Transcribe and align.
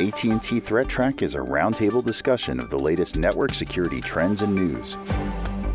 AT&T 0.00 0.60
Threat 0.60 0.88
Track 0.88 1.20
is 1.20 1.34
a 1.34 1.38
roundtable 1.38 2.02
discussion 2.02 2.58
of 2.58 2.70
the 2.70 2.78
latest 2.78 3.18
network 3.18 3.52
security 3.52 4.00
trends 4.00 4.40
and 4.40 4.54
news. 4.54 4.96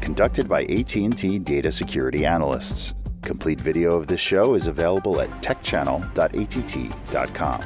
Conducted 0.02 0.50
by 0.50 0.64
AT&T 0.64 1.38
data 1.40 1.72
security 1.72 2.26
analysts. 2.26 2.96
Complete 3.22 3.62
video 3.62 3.94
of 3.94 4.08
this 4.08 4.20
show 4.20 4.56
is 4.56 4.66
available 4.66 5.22
at 5.22 5.30
techchannel.att.com. 5.44 7.62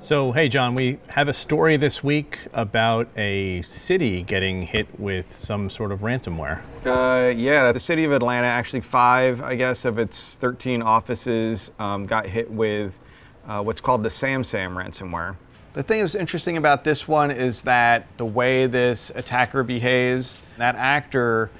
So, 0.00 0.32
hey, 0.32 0.48
John, 0.48 0.74
we 0.74 0.98
have 1.06 1.28
a 1.28 1.32
story 1.32 1.76
this 1.76 2.02
week 2.02 2.40
about 2.52 3.08
a 3.16 3.62
city 3.62 4.22
getting 4.22 4.62
hit 4.62 4.88
with 4.98 5.32
some 5.32 5.70
sort 5.70 5.92
of 5.92 6.00
ransomware. 6.00 6.60
Uh, 6.84 7.32
yeah, 7.34 7.72
the 7.72 7.80
city 7.80 8.04
of 8.04 8.12
Atlanta, 8.12 8.48
actually 8.48 8.82
five, 8.82 9.40
I 9.40 9.54
guess, 9.54 9.84
of 9.84 9.98
its 9.98 10.36
13 10.36 10.82
offices 10.82 11.70
um, 11.78 12.04
got 12.04 12.26
hit 12.26 12.50
with 12.50 12.98
uh, 13.46 13.62
what's 13.62 13.80
called 13.80 14.02
the 14.02 14.08
SamSam 14.08 14.74
ransomware. 14.74 15.36
The 15.72 15.82
thing 15.82 16.00
that's 16.00 16.14
interesting 16.14 16.56
about 16.56 16.84
this 16.84 17.08
one 17.08 17.30
is 17.30 17.62
that 17.62 18.06
the 18.16 18.24
way 18.24 18.66
this 18.66 19.10
attacker 19.14 19.62
behaves, 19.62 20.40
that 20.56 20.76
actor 20.76 21.50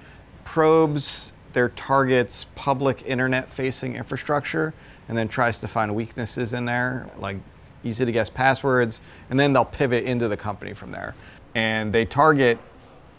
probes 0.44 1.32
their 1.52 1.70
target's 1.70 2.44
public 2.54 3.02
internet 3.06 3.50
facing 3.50 3.96
infrastructure 3.96 4.74
and 5.08 5.18
then 5.18 5.28
tries 5.28 5.58
to 5.60 5.68
find 5.68 5.94
weaknesses 5.94 6.52
in 6.52 6.64
there, 6.64 7.10
like 7.18 7.36
easy 7.82 8.04
to 8.04 8.12
guess 8.12 8.30
passwords, 8.30 9.00
and 9.30 9.38
then 9.38 9.52
they'll 9.52 9.64
pivot 9.64 10.04
into 10.04 10.28
the 10.28 10.36
company 10.36 10.74
from 10.74 10.90
there. 10.90 11.14
And 11.54 11.92
they 11.92 12.04
target 12.04 12.58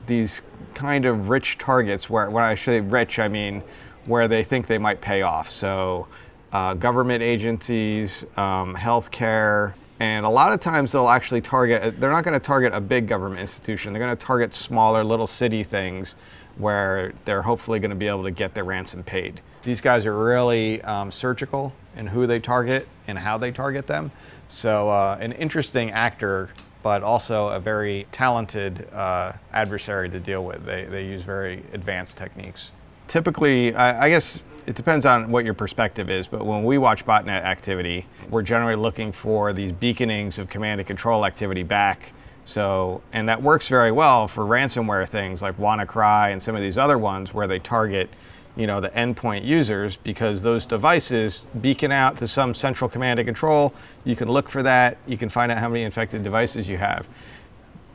these 0.08 0.42
kind 0.74 1.06
of 1.06 1.30
rich 1.30 1.58
targets, 1.58 2.10
where 2.10 2.30
when 2.30 2.44
I 2.44 2.56
say 2.56 2.82
rich, 2.82 3.20
I 3.20 3.28
mean 3.28 3.64
where 4.06 4.28
they 4.28 4.44
think 4.44 4.68
they 4.68 4.78
might 4.78 5.02
pay 5.02 5.24
off. 5.24 5.50
So, 5.50 6.08
uh, 6.56 6.74
government 6.74 7.22
agencies, 7.22 8.26
um, 8.38 8.74
healthcare, 8.76 9.74
and 10.00 10.26
a 10.26 10.30
lot 10.30 10.54
of 10.54 10.62
times 10.62 10.94
they'll 10.94 11.10
actually 11.10 11.42
target, 11.42 12.00
they're 12.00 12.10
not 12.10 12.24
going 12.24 12.34
to 12.34 12.40
target 12.40 12.74
a 12.74 12.80
big 12.80 13.10
government 13.10 13.42
institution. 13.42 13.92
They're 13.92 14.02
going 14.02 14.16
to 14.16 14.26
target 14.26 14.54
smaller 14.54 15.04
little 15.04 15.28
city 15.28 15.66
things 15.66 16.16
where 16.58 17.12
they're 17.26 17.42
hopefully 17.42 17.82
going 17.82 17.90
to 17.90 17.96
be 17.98 18.08
able 18.08 18.24
to 18.24 18.32
get 18.32 18.54
their 18.54 18.64
ransom 18.64 19.04
paid. 19.04 19.42
These 19.64 19.82
guys 19.82 20.06
are 20.06 20.18
really 20.18 20.82
um, 20.84 21.12
surgical 21.12 21.74
in 21.98 22.08
who 22.08 22.26
they 22.26 22.40
target 22.40 22.88
and 23.08 23.18
how 23.20 23.38
they 23.38 23.52
target 23.52 23.86
them. 23.86 24.10
So, 24.48 24.88
uh, 24.88 25.18
an 25.20 25.34
interesting 25.34 25.92
actor, 25.92 26.52
but 26.84 27.04
also 27.04 27.50
a 27.50 27.60
very 27.60 28.08
talented 28.14 28.88
uh, 28.94 29.34
adversary 29.52 30.10
to 30.10 30.22
deal 30.22 30.46
with. 30.46 30.66
They, 30.66 30.86
they 30.86 31.06
use 31.06 31.24
very 31.24 31.64
advanced 31.74 32.18
techniques. 32.18 32.72
Typically, 33.10 33.76
I, 33.76 34.06
I 34.06 34.10
guess 34.10 34.42
it 34.68 34.76
depends 34.76 35.06
on 35.06 35.30
what 35.30 35.46
your 35.46 35.54
perspective 35.54 36.10
is, 36.10 36.28
but 36.28 36.46
when 36.46 36.64
we 36.64 36.78
watch 36.78 37.06
botnet 37.06 37.44
activity, 37.44 38.08
we're 38.30 38.42
generally 38.42 38.76
looking 38.76 39.12
for 39.12 39.54
these 39.54 39.72
beaconings 39.72 40.40
of 40.40 40.50
command 40.50 40.80
and 40.80 40.88
control 40.88 41.26
activity 41.26 41.64
back. 41.64 42.14
So, 42.46 43.02
and 43.14 43.28
that 43.30 43.42
works 43.42 43.68
very 43.68 43.92
well 43.92 44.28
for 44.28 44.44
ransomware 44.44 45.08
things 45.08 45.42
like 45.42 45.58
WannaCry 45.58 46.32
and 46.32 46.42
some 46.42 46.56
of 46.56 46.62
these 46.62 46.78
other 46.78 46.98
ones 46.98 47.34
where 47.34 47.48
they 47.48 47.60
target, 47.60 48.10
you 48.56 48.66
know, 48.66 48.80
the 48.80 48.90
endpoint 48.90 49.44
users 49.44 49.96
because 49.98 50.42
those 50.42 50.66
devices 50.66 51.48
beacon 51.62 51.92
out 51.92 52.18
to 52.20 52.28
some 52.28 52.54
central 52.54 52.90
command 52.90 53.20
and 53.20 53.28
control. 53.28 53.74
You 54.04 54.16
can 54.16 54.30
look 54.30 54.50
for 54.50 54.64
that. 54.64 54.98
You 55.08 55.18
can 55.18 55.30
find 55.30 55.52
out 55.52 55.58
how 55.60 55.70
many 55.70 55.84
infected 55.84 56.24
devices 56.24 56.68
you 56.68 56.78
have. 56.78 57.08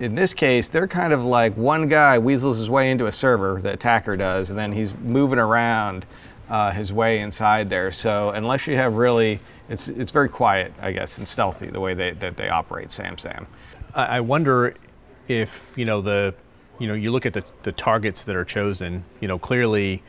In 0.00 0.14
this 0.14 0.32
case, 0.32 0.68
they're 0.68 0.88
kind 0.88 1.12
of 1.12 1.24
like 1.24 1.54
one 1.56 1.86
guy 1.86 2.18
weasels 2.18 2.56
his 2.56 2.70
way 2.70 2.90
into 2.90 3.06
a 3.06 3.12
server, 3.12 3.60
the 3.60 3.72
attacker 3.74 4.16
does, 4.16 4.50
and 4.50 4.58
then 4.58 4.72
he's 4.72 4.94
moving 4.94 5.38
around 5.38 6.06
uh, 6.50 6.72
his 6.72 6.92
way 6.92 7.20
inside 7.20 7.70
there. 7.70 7.92
So 7.92 8.30
unless 8.30 8.66
you 8.66 8.76
have 8.76 8.94
really, 8.94 9.40
it's 9.68 9.88
it's 9.88 10.10
very 10.10 10.28
quiet, 10.28 10.72
I 10.80 10.92
guess, 10.92 11.16
and 11.16 11.26
stealthy 11.26 11.68
the 11.68 11.80
way 11.80 11.94
they, 11.94 12.10
that 12.12 12.36
they 12.36 12.48
operate 12.48 12.88
SamSam. 12.88 13.46
I 13.94 14.20
wonder 14.20 14.74
if 15.28 15.60
you 15.76 15.84
know 15.84 16.00
the, 16.00 16.34
you 16.78 16.86
know, 16.86 16.94
you 16.94 17.10
look 17.10 17.26
at 17.26 17.32
the, 17.32 17.44
the 17.62 17.72
targets 17.72 18.24
that 18.24 18.36
are 18.36 18.44
chosen. 18.44 19.04
You 19.20 19.28
know, 19.28 19.38
clearly, 19.38 20.02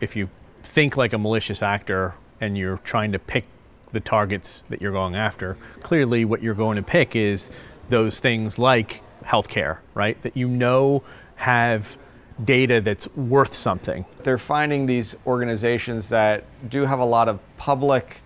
if 0.00 0.16
you 0.16 0.28
think 0.62 0.96
like 0.96 1.12
a 1.12 1.18
malicious 1.18 1.62
actor 1.62 2.14
and 2.40 2.58
you're 2.58 2.78
trying 2.78 3.12
to 3.12 3.18
pick 3.18 3.44
the 3.92 4.00
targets 4.00 4.62
that 4.68 4.82
you're 4.82 4.92
going 4.92 5.14
after, 5.14 5.56
clearly 5.80 6.24
what 6.24 6.42
you're 6.42 6.54
going 6.54 6.76
to 6.76 6.82
pick 6.82 7.16
is 7.16 7.50
those 7.88 8.20
things 8.20 8.58
like 8.58 9.02
healthcare, 9.24 9.78
right? 9.94 10.20
That 10.22 10.36
you 10.36 10.48
know 10.48 11.02
have 11.36 11.96
data 12.44 12.80
that's 12.80 13.08
worth 13.16 13.54
something. 13.54 14.04
They're 14.22 14.38
finding 14.38 14.86
these 14.86 15.16
organizations 15.26 16.08
that 16.10 16.44
do 16.70 16.84
have 16.84 17.00
a 17.00 17.04
lot 17.04 17.28
of 17.28 17.40
public 17.56 18.22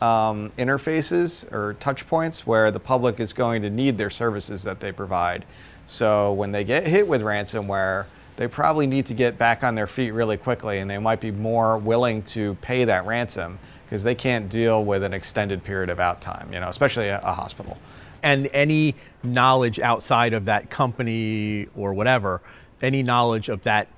um, 0.00 0.50
interfaces 0.58 1.50
or 1.52 1.74
touch 1.74 2.06
points 2.06 2.46
where 2.46 2.70
the 2.70 2.80
public 2.80 3.20
is 3.20 3.32
going 3.32 3.62
to 3.62 3.70
need 3.70 3.98
their 3.98 4.10
services 4.10 4.62
that 4.62 4.80
they 4.80 4.92
provide. 4.92 5.44
So 5.86 6.32
when 6.32 6.52
they 6.52 6.64
get 6.64 6.86
hit 6.86 7.06
with 7.06 7.20
ransomware, 7.20 8.06
they 8.36 8.48
probably 8.48 8.86
need 8.86 9.04
to 9.06 9.14
get 9.14 9.36
back 9.36 9.62
on 9.62 9.74
their 9.74 9.86
feet 9.86 10.12
really 10.12 10.38
quickly 10.38 10.78
and 10.78 10.90
they 10.90 10.96
might 10.96 11.20
be 11.20 11.30
more 11.30 11.76
willing 11.76 12.22
to 12.22 12.54
pay 12.62 12.84
that 12.84 13.04
ransom 13.04 13.58
because 13.84 14.02
they 14.02 14.14
can't 14.14 14.48
deal 14.48 14.84
with 14.84 15.02
an 15.02 15.12
extended 15.12 15.62
period 15.62 15.90
of 15.90 16.00
outtime, 16.00 16.50
you 16.52 16.60
know, 16.60 16.68
especially 16.68 17.08
a, 17.08 17.18
a 17.18 17.32
hospital. 17.32 17.76
And 18.22 18.48
any 18.52 18.94
knowledge 19.22 19.80
outside 19.80 20.32
of 20.32 20.46
that 20.46 20.70
company 20.70 21.66
or 21.76 21.92
whatever 21.92 22.40
any 22.82 23.02
knowledge 23.02 23.48
of 23.48 23.62
that 23.62 23.88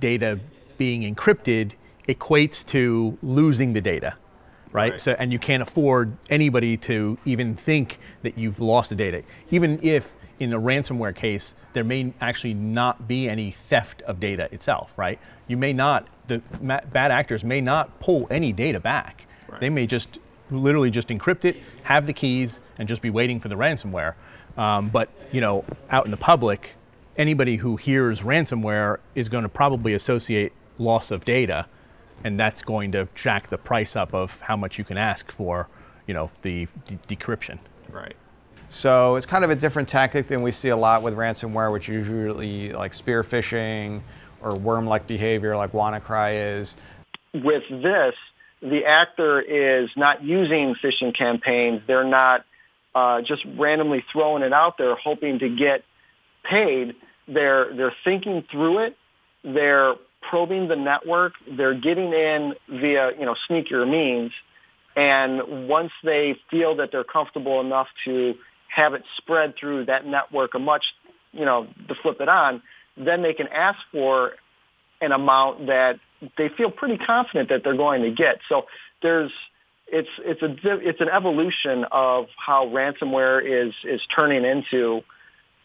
data 0.00 0.38
being 0.76 1.02
encrypted 1.02 1.72
equates 2.08 2.64
to 2.66 3.18
losing 3.22 3.72
the 3.72 3.80
data, 3.80 4.14
right? 4.72 4.92
right? 4.92 5.00
So, 5.00 5.12
and 5.18 5.32
you 5.32 5.38
can't 5.38 5.62
afford 5.62 6.16
anybody 6.30 6.76
to 6.78 7.18
even 7.24 7.54
think 7.54 7.98
that 8.22 8.38
you've 8.38 8.60
lost 8.60 8.90
the 8.90 8.96
data. 8.96 9.22
Even 9.50 9.78
if 9.82 10.16
in 10.38 10.52
a 10.52 10.60
ransomware 10.60 11.14
case, 11.14 11.54
there 11.72 11.84
may 11.84 12.12
actually 12.20 12.54
not 12.54 13.08
be 13.08 13.28
any 13.28 13.50
theft 13.50 14.02
of 14.02 14.20
data 14.20 14.48
itself, 14.52 14.92
right? 14.96 15.18
You 15.48 15.56
may 15.56 15.72
not, 15.72 16.06
the 16.28 16.38
bad 16.58 17.10
actors 17.10 17.42
may 17.42 17.60
not 17.60 17.98
pull 18.00 18.26
any 18.30 18.52
data 18.52 18.78
back. 18.78 19.26
Right. 19.48 19.60
They 19.60 19.70
may 19.70 19.86
just 19.86 20.18
literally 20.50 20.90
just 20.90 21.08
encrypt 21.08 21.44
it, 21.44 21.56
have 21.82 22.06
the 22.06 22.12
keys, 22.12 22.60
and 22.78 22.88
just 22.88 23.02
be 23.02 23.10
waiting 23.10 23.40
for 23.40 23.48
the 23.48 23.56
ransomware. 23.56 24.14
Um, 24.56 24.88
but 24.90 25.08
you 25.32 25.40
know, 25.40 25.64
out 25.90 26.04
in 26.04 26.10
the 26.10 26.16
public, 26.16 26.74
anybody 27.18 27.56
who 27.56 27.76
hears 27.76 28.20
ransomware 28.20 28.98
is 29.14 29.28
going 29.28 29.42
to 29.42 29.48
probably 29.48 29.92
associate 29.92 30.52
loss 30.78 31.10
of 31.10 31.24
data, 31.24 31.66
and 32.24 32.38
that's 32.38 32.62
going 32.62 32.92
to 32.92 33.08
jack 33.14 33.48
the 33.48 33.58
price 33.58 33.96
up 33.96 34.14
of 34.14 34.40
how 34.40 34.56
much 34.56 34.78
you 34.78 34.84
can 34.84 34.96
ask 34.96 35.30
for, 35.32 35.68
you 36.06 36.14
know, 36.14 36.30
the 36.42 36.68
de- 36.86 37.16
decryption. 37.16 37.58
Right. 37.90 38.14
So 38.70 39.16
it's 39.16 39.26
kind 39.26 39.44
of 39.44 39.50
a 39.50 39.56
different 39.56 39.88
tactic 39.88 40.28
than 40.28 40.42
we 40.42 40.52
see 40.52 40.68
a 40.68 40.76
lot 40.76 41.02
with 41.02 41.14
ransomware, 41.14 41.72
which 41.72 41.88
usually 41.88 42.70
like 42.70 42.94
spear 42.94 43.22
phishing 43.22 44.02
or 44.42 44.54
worm-like 44.54 45.06
behavior, 45.06 45.56
like 45.56 45.72
WannaCry 45.72 46.60
is. 46.60 46.76
With 47.34 47.64
this, 47.68 48.14
the 48.60 48.84
actor 48.84 49.40
is 49.40 49.90
not 49.96 50.22
using 50.22 50.74
phishing 50.74 51.16
campaigns. 51.16 51.82
They're 51.86 52.04
not 52.04 52.44
uh, 52.94 53.22
just 53.22 53.44
randomly 53.56 54.04
throwing 54.12 54.42
it 54.42 54.52
out 54.52 54.76
there, 54.78 54.94
hoping 54.96 55.38
to 55.40 55.48
get 55.48 55.82
paid 56.44 56.94
they're 57.28 57.74
they're 57.74 57.94
thinking 58.04 58.44
through 58.50 58.78
it. 58.78 58.96
They're 59.44 59.94
probing 60.28 60.68
the 60.68 60.76
network. 60.76 61.34
They're 61.50 61.74
getting 61.74 62.12
in 62.12 62.54
via 62.68 63.12
you 63.18 63.26
know 63.26 63.36
sneakier 63.48 63.88
means, 63.88 64.32
and 64.96 65.68
once 65.68 65.92
they 66.02 66.36
feel 66.50 66.76
that 66.76 66.90
they're 66.90 67.04
comfortable 67.04 67.60
enough 67.60 67.88
to 68.04 68.34
have 68.68 68.94
it 68.94 69.02
spread 69.16 69.54
through 69.56 69.86
that 69.86 70.06
network 70.06 70.54
a 70.54 70.58
much 70.58 70.84
you 71.32 71.44
know 71.44 71.66
to 71.88 71.94
flip 72.02 72.20
it 72.20 72.28
on, 72.28 72.62
then 72.96 73.22
they 73.22 73.34
can 73.34 73.48
ask 73.48 73.78
for 73.92 74.32
an 75.00 75.12
amount 75.12 75.66
that 75.66 76.00
they 76.36 76.48
feel 76.48 76.70
pretty 76.70 76.98
confident 76.98 77.48
that 77.48 77.62
they're 77.62 77.76
going 77.76 78.02
to 78.02 78.10
get. 78.10 78.40
So 78.48 78.66
there's 79.02 79.30
it's 79.86 80.08
it's 80.18 80.42
a 80.42 80.56
it's 80.86 81.00
an 81.00 81.08
evolution 81.08 81.84
of 81.90 82.26
how 82.36 82.66
ransomware 82.66 83.42
is 83.44 83.74
is 83.84 84.00
turning 84.14 84.44
into 84.44 85.02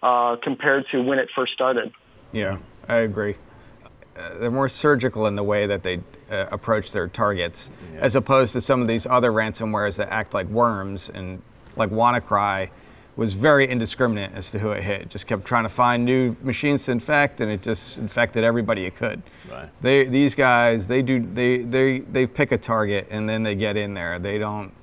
uh, 0.03 0.35
compared 0.43 0.85
to 0.89 1.01
when 1.01 1.17
it 1.17 1.29
first 1.33 1.53
started. 1.53 1.91
Yeah, 2.31 2.57
I 2.87 2.97
agree. 2.97 3.35
Uh, 4.15 4.37
they're 4.37 4.51
more 4.51 4.69
surgical 4.69 5.25
in 5.25 5.35
the 5.35 5.43
way 5.43 5.65
that 5.65 5.81
they 5.81 6.01
uh, 6.29 6.45
approach 6.51 6.91
their 6.91 7.07
targets, 7.07 7.71
yeah. 7.93 8.01
as 8.01 8.15
opposed 8.15 8.53
to 8.53 8.61
some 8.61 8.81
of 8.81 8.87
these 8.87 9.07
other 9.07 9.31
ransomwares 9.31 9.95
that 9.95 10.09
act 10.09 10.33
like 10.33 10.47
worms 10.47 11.09
and 11.13 11.41
like 11.75 11.89
WannaCry 11.89 12.69
was 13.15 13.33
very 13.33 13.67
indiscriminate 13.67 14.31
as 14.33 14.51
to 14.51 14.59
who 14.59 14.71
it 14.71 14.83
hit. 14.83 15.01
It 15.01 15.09
just 15.09 15.25
kept 15.27 15.45
trying 15.45 15.63
to 15.63 15.69
find 15.69 16.03
new 16.03 16.35
machines 16.41 16.85
to 16.85 16.91
infect, 16.91 17.41
and 17.41 17.51
it 17.51 17.61
just 17.61 17.97
infected 17.97 18.43
everybody 18.43 18.85
it 18.85 18.95
could. 18.95 19.21
Right. 19.49 19.69
They, 19.81 20.05
these 20.05 20.35
guys, 20.35 20.87
they 20.87 21.01
do, 21.01 21.19
they, 21.19 21.59
they, 21.59 21.99
they 21.99 22.27
pick 22.27 22.51
a 22.51 22.57
target 22.57 23.07
and 23.09 23.29
then 23.29 23.43
they 23.43 23.55
get 23.55 23.77
in 23.77 23.93
there. 23.93 24.17
They 24.19 24.39
don't 24.39 24.73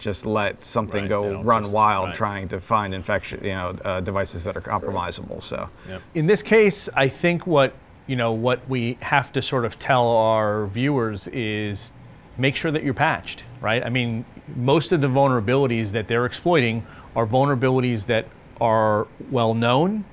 just 0.00 0.26
let 0.26 0.64
something 0.64 1.02
right. 1.02 1.08
go 1.08 1.42
run 1.42 1.62
just, 1.62 1.74
wild 1.74 2.06
right. 2.08 2.16
trying 2.16 2.48
to 2.48 2.60
find 2.60 2.94
infection, 2.94 3.44
you 3.44 3.50
know, 3.50 3.76
uh, 3.84 4.00
devices 4.00 4.42
that 4.44 4.56
are 4.56 4.60
compromisable. 4.60 5.42
So, 5.42 5.68
yep. 5.88 6.02
in 6.14 6.26
this 6.26 6.42
case, 6.42 6.88
I 6.94 7.08
think 7.08 7.46
what 7.46 7.74
you 8.06 8.16
know 8.16 8.32
what 8.32 8.68
we 8.68 8.98
have 9.00 9.32
to 9.32 9.42
sort 9.42 9.64
of 9.64 9.78
tell 9.78 10.08
our 10.08 10.66
viewers 10.66 11.28
is 11.28 11.92
make 12.38 12.56
sure 12.56 12.72
that 12.72 12.82
you're 12.82 12.94
patched, 12.94 13.44
right? 13.60 13.84
I 13.84 13.90
mean, 13.90 14.24
most 14.56 14.92
of 14.92 15.00
the 15.00 15.06
vulnerabilities 15.06 15.92
that 15.92 16.08
they're 16.08 16.26
exploiting 16.26 16.84
are 17.14 17.26
vulnerabilities 17.26 18.06
that 18.06 18.26
are 18.60 19.06
well 19.30 19.54
known 19.54 20.04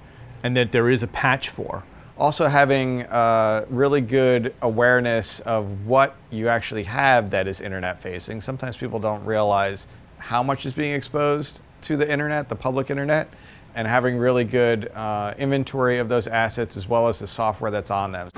and 0.43 0.55
that 0.55 0.71
there 0.71 0.89
is 0.89 1.03
a 1.03 1.07
patch 1.07 1.49
for. 1.49 1.83
Also, 2.19 2.47
having 2.47 3.03
uh, 3.03 3.63
really 3.69 4.01
good 4.01 4.55
awareness 4.63 5.39
of 5.41 5.85
what 5.85 6.15
you 6.31 6.47
actually 6.47 6.81
have 6.81 7.29
that 7.29 7.47
is 7.47 7.61
internet 7.61 8.01
facing. 8.01 8.41
Sometimes 8.41 8.75
people 8.75 8.97
don't 8.97 9.23
realize 9.23 9.85
how 10.17 10.41
much 10.41 10.65
is 10.65 10.73
being 10.73 10.93
exposed 10.93 11.61
to 11.81 11.95
the 11.95 12.11
internet, 12.11 12.49
the 12.49 12.55
public 12.55 12.89
internet, 12.89 13.29
and 13.75 13.87
having 13.87 14.17
really 14.17 14.43
good 14.43 14.91
uh, 14.95 15.35
inventory 15.37 15.99
of 15.99 16.09
those 16.09 16.25
assets 16.25 16.75
as 16.75 16.87
well 16.87 17.07
as 17.07 17.19
the 17.19 17.27
software 17.27 17.69
that's 17.69 17.91
on 17.91 18.11
them. 18.11 18.29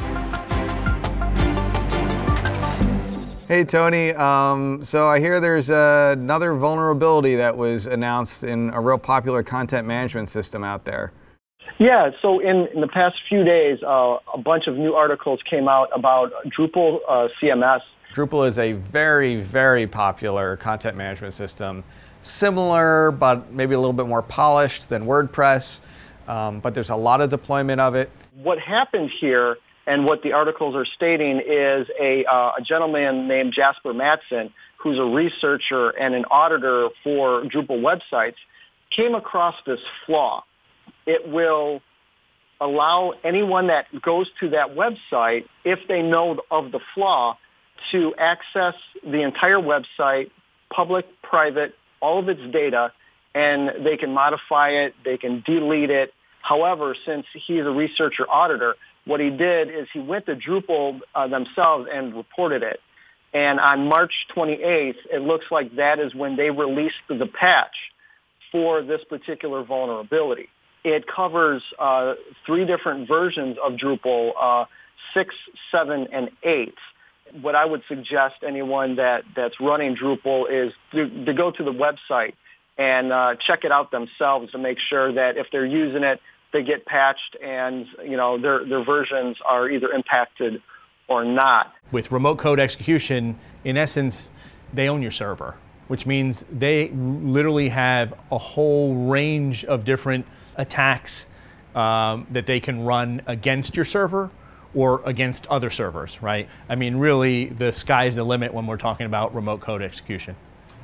Hey 3.48 3.64
Tony, 3.64 4.12
um, 4.12 4.84
so 4.84 5.08
I 5.08 5.22
hear 5.22 5.40
there's 5.40 5.70
uh, 5.70 6.16
another 6.18 6.54
vulnerability 6.54 7.38
that 7.38 7.56
was 7.56 7.86
announced 7.86 8.44
in 8.44 8.72
a 8.74 8.82
real 8.82 8.98
popular 8.98 9.42
content 9.42 9.88
management 9.88 10.28
system 10.28 10.66
out 10.66 10.84
there. 10.84 11.14
Yeah, 11.78 12.12
so 12.22 12.40
in, 12.40 12.68
in 12.68 12.82
the 12.82 12.88
past 12.88 13.18
few 13.28 13.44
days, 13.44 13.82
uh, 13.84 14.18
a 14.34 14.38
bunch 14.38 14.68
of 14.68 14.76
new 14.76 14.96
articles 14.96 15.42
came 15.44 15.68
out 15.68 15.90
about 15.94 16.32
Drupal 16.48 17.00
uh, 17.08 17.30
CMS. 17.42 17.82
Drupal 18.14 18.48
is 18.48 18.58
a 18.58 18.74
very, 18.74 19.40
very 19.40 19.86
popular 19.88 20.58
content 20.58 20.98
management 20.98 21.34
system, 21.34 21.84
similar 22.22 23.12
but 23.12 23.52
maybe 23.52 23.76
a 23.76 23.80
little 23.80 23.94
bit 23.94 24.08
more 24.08 24.22
polished 24.22 24.90
than 24.90 25.06
WordPress, 25.06 25.82
um, 26.28 26.60
but 26.60 26.74
there's 26.74 26.90
a 26.90 26.96
lot 26.96 27.22
of 27.22 27.30
deployment 27.30 27.80
of 27.80 27.96
it. 27.96 28.10
What 28.34 28.60
happened 28.60 29.12
here 29.12 29.58
and 29.86 30.06
what 30.06 30.22
the 30.24 30.34
articles 30.34 30.76
are 30.76 30.86
stating 30.86 31.40
is 31.40 31.88
a, 32.00 32.26
uh, 32.26 32.54
a 32.58 32.62
gentleman 32.62 33.28
named 33.28 33.54
Jasper 33.54 33.94
Mattsson, 33.94 34.52
who's 34.78 35.00
a 35.00 35.04
researcher 35.04 35.90
and 35.90 36.14
an 36.14 36.26
auditor 36.26 36.90
for 37.04 37.44
Drupal 37.44 37.82
websites, 37.82 38.36
came 38.92 39.16
across 39.16 39.56
this 39.66 39.80
flaw 40.06 40.44
it 41.10 41.28
will 41.28 41.82
allow 42.62 43.14
anyone 43.24 43.68
that 43.68 43.88
goes 44.00 44.28
to 44.40 44.50
that 44.50 44.76
website, 44.76 45.46
if 45.66 45.80
they 45.88 46.04
know 46.04 46.40
of 46.52 46.72
the 46.72 46.80
flaw, 46.94 47.36
to 47.92 48.14
access 48.20 48.76
the 49.04 49.22
entire 49.22 49.58
website, 49.58 50.30
public, 50.72 51.06
private, 51.24 51.74
all 52.00 52.20
of 52.20 52.30
its 52.30 52.42
data, 52.52 52.92
and 53.34 53.86
they 53.86 53.98
can 53.98 54.14
modify 54.14 54.70
it, 54.70 54.94
they 55.04 55.18
can 55.18 55.42
delete 55.46 55.90
it. 55.90 56.14
However, 56.42 56.96
since 57.06 57.26
he's 57.34 57.62
a 57.62 57.72
researcher 57.72 58.30
auditor, 58.30 58.76
what 59.06 59.20
he 59.20 59.32
did 59.32 59.70
is 59.70 59.88
he 59.92 60.00
went 60.00 60.28
to 60.28 60.36
Drupal 60.36 61.00
uh, 61.16 61.28
themselves 61.28 61.88
and 61.92 62.14
reported 62.14 62.62
it. 62.62 62.80
And 63.34 63.60
on 63.60 63.88
March 63.88 64.14
28th, 64.36 64.96
it 65.12 65.22
looks 65.22 65.46
like 65.50 65.76
that 65.78 66.00
is 66.00 66.14
when 66.14 66.36
they 66.36 66.52
released 66.52 67.02
the 67.08 67.26
patch 67.28 67.76
for 68.52 68.84
this 68.84 69.02
particular 69.10 69.64
vulnerability. 69.64 70.50
It 70.84 71.06
covers 71.08 71.62
uh, 71.78 72.16
three 72.46 72.66
different 72.66 73.08
versions 73.08 73.58
of 73.64 73.74
Drupal, 73.74 74.32
uh, 74.40 74.66
6, 75.14 75.36
7, 75.72 76.08
and 76.12 76.30
8. 76.44 76.74
What 77.42 77.56
I 77.56 77.66
would 77.66 77.84
suggest 77.88 78.38
anyone 78.46 78.96
that, 78.96 79.24
that's 79.36 79.60
running 79.60 79.96
Drupal 79.96 80.50
is 80.50 80.74
to, 80.92 81.26
to 81.26 81.34
go 81.34 81.52
to 81.52 81.64
the 81.64 81.74
website 81.74 82.34
and 82.78 83.12
uh, 83.12 83.36
check 83.36 83.66
it 83.66 83.72
out 83.72 83.92
themselves 83.92 84.52
to 84.54 84.58
make 84.58 84.80
sure 84.80 85.12
that 85.12 85.38
if 85.38 85.48
they're 85.52 85.66
using 85.66 86.04
it, 86.04 86.22
they 86.52 86.64
get 86.64 86.86
patched 86.86 87.36
and 87.44 87.86
you 88.04 88.18
know 88.18 88.40
their, 88.40 88.66
their 88.66 88.84
versions 88.84 89.38
are 89.46 89.70
either 89.70 89.90
impacted 89.90 90.62
or 91.08 91.24
not. 91.24 91.74
With 91.92 92.12
remote 92.12 92.38
code 92.38 92.60
execution, 92.60 93.38
in 93.64 93.78
essence, 93.78 94.32
they 94.74 94.90
own 94.90 95.02
your 95.02 95.12
server, 95.12 95.56
which 95.88 96.06
means 96.06 96.46
they 96.52 96.90
literally 96.90 97.70
have 97.70 98.14
a 98.32 98.38
whole 98.38 98.96
range 99.08 99.66
of 99.66 99.84
different 99.86 100.26
attacks 100.60 101.26
um, 101.74 102.28
that 102.32 102.46
they 102.46 102.60
can 102.60 102.82
run 102.84 103.22
against 103.26 103.76
your 103.76 103.86
server 103.86 104.30
or 104.76 105.02
against 105.06 105.48
other 105.48 105.70
servers, 105.70 106.22
right? 106.22 106.48
I 106.68 106.76
mean, 106.76 106.98
really, 106.98 107.46
the 107.46 107.72
sky's 107.72 108.16
the 108.16 108.24
limit 108.24 108.54
when 108.54 108.68
we're 108.68 108.78
talking 108.78 109.08
about 109.08 109.34
remote 109.34 109.62
code 109.62 109.82
execution. 109.82 110.36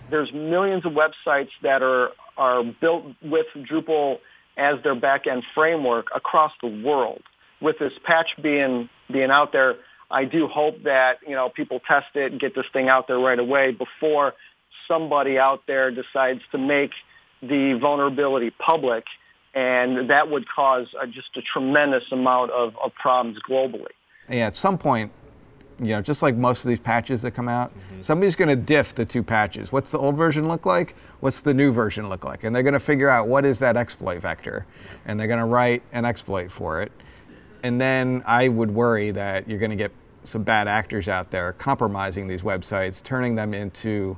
There's 0.09 0.31
millions 0.33 0.85
of 0.85 0.93
websites 0.93 1.49
that 1.61 1.83
are, 1.83 2.11
are 2.37 2.63
built 2.63 3.05
with 3.21 3.45
Drupal 3.55 4.19
as 4.57 4.81
their 4.83 4.95
backend 4.95 5.43
framework 5.53 6.07
across 6.15 6.51
the 6.61 6.67
world. 6.83 7.21
With 7.61 7.77
this 7.79 7.93
patch 8.03 8.35
being, 8.41 8.89
being 9.11 9.29
out 9.29 9.51
there, 9.51 9.75
I 10.09 10.25
do 10.25 10.47
hope 10.47 10.83
that, 10.83 11.19
you 11.27 11.35
know, 11.35 11.49
people 11.49 11.79
test 11.79 12.15
it 12.15 12.31
and 12.31 12.39
get 12.39 12.55
this 12.55 12.65
thing 12.73 12.89
out 12.89 13.07
there 13.07 13.19
right 13.19 13.39
away 13.39 13.71
before 13.71 14.33
somebody 14.87 15.37
out 15.37 15.63
there 15.67 15.91
decides 15.91 16.41
to 16.51 16.57
make 16.57 16.91
the 17.41 17.77
vulnerability 17.79 18.51
public 18.51 19.03
and 19.55 20.09
that 20.09 20.29
would 20.29 20.47
cause 20.49 20.87
uh, 21.01 21.05
just 21.05 21.35
a 21.37 21.41
tremendous 21.41 22.03
amount 22.11 22.51
of, 22.51 22.75
of, 22.83 22.93
problems 22.95 23.39
globally. 23.49 23.87
Yeah, 24.29 24.47
at 24.47 24.55
some 24.55 24.77
point, 24.77 25.11
you 25.79 25.87
know, 25.87 26.01
just 26.01 26.21
like 26.21 26.35
most 26.35 26.65
of 26.65 26.69
these 26.69 26.79
patches 26.79 27.21
that 27.21 27.31
come 27.31 27.47
out, 27.47 27.71
mm-hmm. 27.71 28.01
somebody's 28.01 28.35
going 28.35 28.49
to 28.49 28.55
diff 28.55 28.95
the 28.95 29.05
two 29.05 29.23
patches. 29.23 29.71
What's 29.71 29.91
the 29.91 29.97
old 29.97 30.17
version 30.17 30.47
look 30.47 30.65
like? 30.65 30.95
What's 31.21 31.41
the 31.41 31.53
new 31.53 31.71
version 31.71 32.09
look 32.09 32.25
like? 32.25 32.43
And 32.43 32.53
they're 32.53 32.63
going 32.63 32.73
to 32.73 32.79
figure 32.79 33.09
out 33.09 33.27
what 33.27 33.45
is 33.45 33.59
that 33.59 33.77
exploit 33.77 34.19
vector, 34.19 34.65
and 35.05 35.19
they're 35.19 35.27
going 35.27 35.39
to 35.39 35.45
write 35.45 35.83
an 35.93 36.05
exploit 36.05 36.51
for 36.51 36.81
it. 36.81 36.91
And 37.63 37.79
then 37.79 38.23
I 38.25 38.49
would 38.49 38.71
worry 38.71 39.11
that 39.11 39.49
you're 39.49 39.59
going 39.59 39.71
to 39.71 39.77
get 39.77 39.91
some 40.25 40.43
bad 40.43 40.67
actors 40.67 41.07
out 41.07 41.31
there 41.31 41.53
compromising 41.53 42.27
these 42.27 42.41
websites, 42.41 43.01
turning 43.01 43.35
them 43.35 43.53
into 43.53 44.17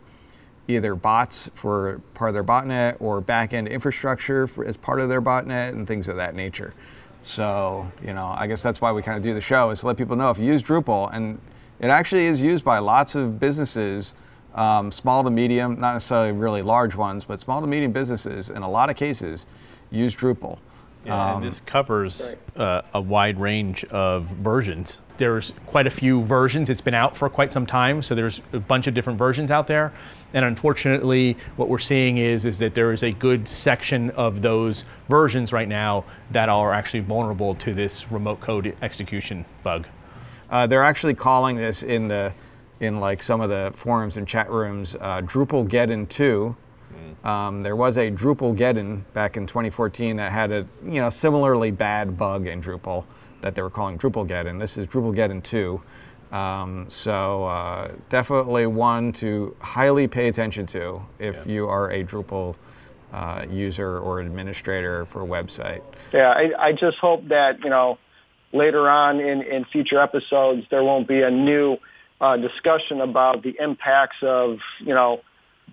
either 0.68 0.96
bots 0.96 1.50
for 1.54 2.02
part 2.14 2.30
of 2.30 2.34
their 2.34 2.44
botnet 2.44 2.98
or 3.00 3.22
backend 3.22 3.70
infrastructure 3.70 4.48
for, 4.48 4.66
as 4.66 4.78
part 4.78 5.00
of 5.00 5.10
their 5.10 5.22
botnet 5.22 5.70
and 5.70 5.88
things 5.88 6.08
of 6.08 6.18
that 6.18 6.36
nature. 6.36 6.74
So, 7.24 7.90
you 8.04 8.14
know, 8.14 8.34
I 8.38 8.48
guess 8.48 8.62
that's 8.62 8.80
why 8.80 8.92
we 8.92 9.02
kind 9.02 9.18
of 9.18 9.24
do 9.24 9.34
the 9.34 9.42
show 9.42 9.70
is 9.72 9.82
to 9.82 9.88
let 9.88 9.98
people 9.98 10.16
know 10.16 10.30
if 10.30 10.38
you 10.38 10.46
use 10.46 10.64
Drupal, 10.64 11.10
and 11.14 11.40
it 11.80 11.88
actually 11.88 12.26
is 12.26 12.42
used 12.42 12.64
by 12.64 12.80
lots 12.80 13.16
of 13.16 13.40
businesses, 13.40 14.14
um, 14.56 14.92
small 14.92 15.24
to 15.24 15.30
medium, 15.30 15.80
not 15.80 15.94
necessarily 15.94 16.32
really 16.32 16.62
large 16.62 16.96
ones, 16.96 17.26
but 17.26 17.40
small 17.40 17.62
to 17.62 17.68
medium 17.68 17.92
businesses 17.92 18.50
in 18.50 18.62
a 18.64 18.70
lot 18.70 18.90
of 18.90 18.96
cases 18.96 19.46
use 19.92 20.16
Drupal. 20.16 20.58
Yeah, 21.08 21.36
um, 21.36 21.42
this 21.42 21.62
covers 21.62 22.36
uh, 22.58 22.82
a 22.94 23.00
wide 23.00 23.40
range 23.40 23.86
of 23.86 24.26
versions. 24.26 25.00
There's 25.18 25.54
quite 25.66 25.88
a 25.88 25.90
few 25.90 26.22
versions. 26.22 26.70
It's 26.70 26.82
been 26.82 26.94
out 26.94 27.16
for 27.16 27.30
quite 27.30 27.54
some 27.54 27.66
time, 27.66 28.02
so 28.02 28.14
there's 28.14 28.42
a 28.52 28.60
bunch 28.60 28.88
of 28.88 28.94
different 28.94 29.18
versions 29.18 29.50
out 29.50 29.68
there. 29.68 29.94
And 30.34 30.44
unfortunately, 30.44 31.38
what 31.56 31.70
we're 31.70 31.80
seeing 31.80 32.18
is, 32.18 32.44
is 32.44 32.60
that 32.60 32.76
there 32.76 32.92
is 32.92 33.04
a 33.04 33.14
good 33.14 33.48
section 33.48 34.10
of 34.12 34.42
those 34.42 34.84
versions 35.08 35.54
right 35.54 35.70
now 35.70 36.04
that 36.32 36.50
are 36.50 36.74
actually 36.74 37.00
vulnerable 37.00 37.56
to 37.56 37.74
this 37.74 38.12
remote 38.12 38.42
code 38.42 38.76
execution 38.82 39.46
bug. 39.64 39.88
Uh, 40.50 40.68
they're 40.68 40.84
actually 40.84 41.14
calling 41.14 41.56
this 41.56 41.84
in 41.84 42.10
the 42.10 42.34
in 42.80 43.00
like 43.00 43.24
some 43.24 43.42
of 43.42 43.50
the 43.50 43.74
forums 43.76 44.18
and 44.18 44.28
chat 44.28 44.52
rooms 44.52 44.96
uh, 45.00 45.22
Drupalgeddon 45.22 46.08
2 46.10 46.56
um, 47.24 47.64
there 47.64 47.76
was 47.76 47.98
a 47.98 48.12
Drupalgeddon 48.12 49.04
back 49.14 49.38
in 49.38 49.48
2014 49.48 50.18
that 50.18 50.32
had 50.32 50.52
a 50.52 50.68
you 50.84 51.02
know 51.02 51.10
similarly 51.10 51.72
bad 51.72 52.18
bug 52.18 52.48
in 52.48 52.62
Drupal 52.62 53.06
that 53.42 53.56
they 53.56 53.62
were 53.62 53.70
calling 53.70 53.98
Drupalgeddon. 53.98 54.60
This 54.60 54.78
is 54.78 54.88
Drupalgeddon 54.88 55.44
2. 55.44 55.82
Um, 56.32 56.90
so 56.90 57.46
uh, 57.46 57.92
definitely 58.10 58.68
one 58.68 59.14
to 59.14 59.56
highly 59.60 60.08
pay 60.08 60.28
attention 60.28 60.66
to 60.68 61.02
if 61.20 61.46
yeah. 61.46 61.54
you 61.54 61.68
are 61.70 61.90
a 61.92 62.04
Drupal 62.04 62.56
uh, 63.14 63.46
user 63.50 64.00
or 64.00 64.20
administrator 64.20 65.06
for 65.06 65.24
a 65.24 65.26
website. 65.26 65.82
Yeah, 66.12 66.30
I, 66.30 66.68
I 66.68 66.74
just 66.74 66.98
hope 66.98 67.28
that 67.30 67.64
you 67.64 67.70
know 67.70 67.98
later 68.52 68.90
on 68.90 69.20
in, 69.20 69.42
in 69.42 69.66
future 69.66 70.00
episodes 70.00 70.66
there 70.70 70.84
won't 70.84 71.08
be 71.08 71.22
a 71.22 71.32
new 71.32 71.78
uh, 72.20 72.38
discussion 72.38 73.02
about 73.02 73.44
the 73.44 73.56
impacts 73.60 74.18
of 74.22 74.60
you 74.80 74.94
know 74.94 75.22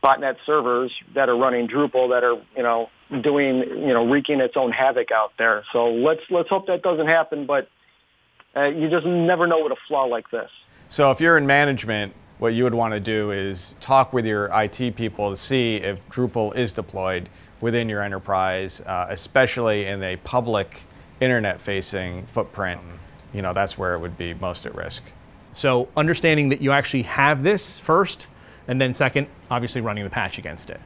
botnet 0.05 0.37
servers 0.45 0.93
that 1.15 1.31
are 1.31 1.37
running 1.37 1.67
Drupal 1.67 2.11
that 2.11 2.23
are, 2.23 2.37
you 2.55 2.63
know, 2.63 2.91
doing, 3.23 3.61
you 3.61 3.95
know, 3.95 4.07
wreaking 4.07 4.41
its 4.41 4.57
own 4.57 4.71
havoc 4.71 5.11
out 5.11 5.33
there. 5.39 5.65
So 5.73 5.87
let's 5.91 6.21
let's 6.31 6.51
hope 6.51 6.67
that 6.67 6.83
doesn't 6.83 7.07
happen. 7.07 7.47
But 7.47 7.69
uh, 8.55 8.65
you 8.65 8.91
just 8.91 9.07
never 9.07 9.47
know 9.47 9.63
with 9.63 9.73
a 9.73 9.81
flaw 9.89 10.05
like 10.05 10.31
this. 10.31 10.51
So 10.91 11.11
if 11.11 11.21
you're 11.21 11.39
in 11.39 11.47
management, 11.47 12.13
what 12.39 12.53
you 12.53 12.65
would 12.65 12.75
want 12.75 12.93
to 12.93 13.01
do 13.01 13.31
is 13.31 13.75
talk 13.81 14.13
with 14.13 14.27
your 14.27 14.51
IT 14.53 14.97
people 14.97 15.31
to 15.31 15.37
see 15.37 15.77
if 15.77 16.07
Drupal 16.11 16.55
is 16.55 16.73
deployed 16.73 17.31
within 17.61 17.89
your 17.89 18.03
enterprise, 18.03 18.83
uh, 18.83 19.07
especially 19.09 19.87
in 19.87 20.03
a 20.03 20.17
public 20.19 20.83
internet-facing 21.21 22.27
footprint. 22.27 22.81
You 23.33 23.41
know, 23.41 23.53
that's 23.53 23.79
where 23.79 23.95
it 23.95 24.01
would 24.01 24.19
be 24.19 24.35
most 24.35 24.67
at 24.67 24.75
risk. 24.75 25.03
So 25.53 25.89
understanding 25.97 26.51
that 26.51 26.61
you 26.61 26.73
actually 26.73 27.03
have 27.05 27.43
this 27.43 27.79
first 27.79 28.27
and 28.69 28.81
then 28.81 28.95
second, 28.95 29.27
obviously 29.51 29.81
running 29.81 30.05
the 30.05 30.11
patch 30.11 30.39
against 30.39 30.71
it. 30.71 30.81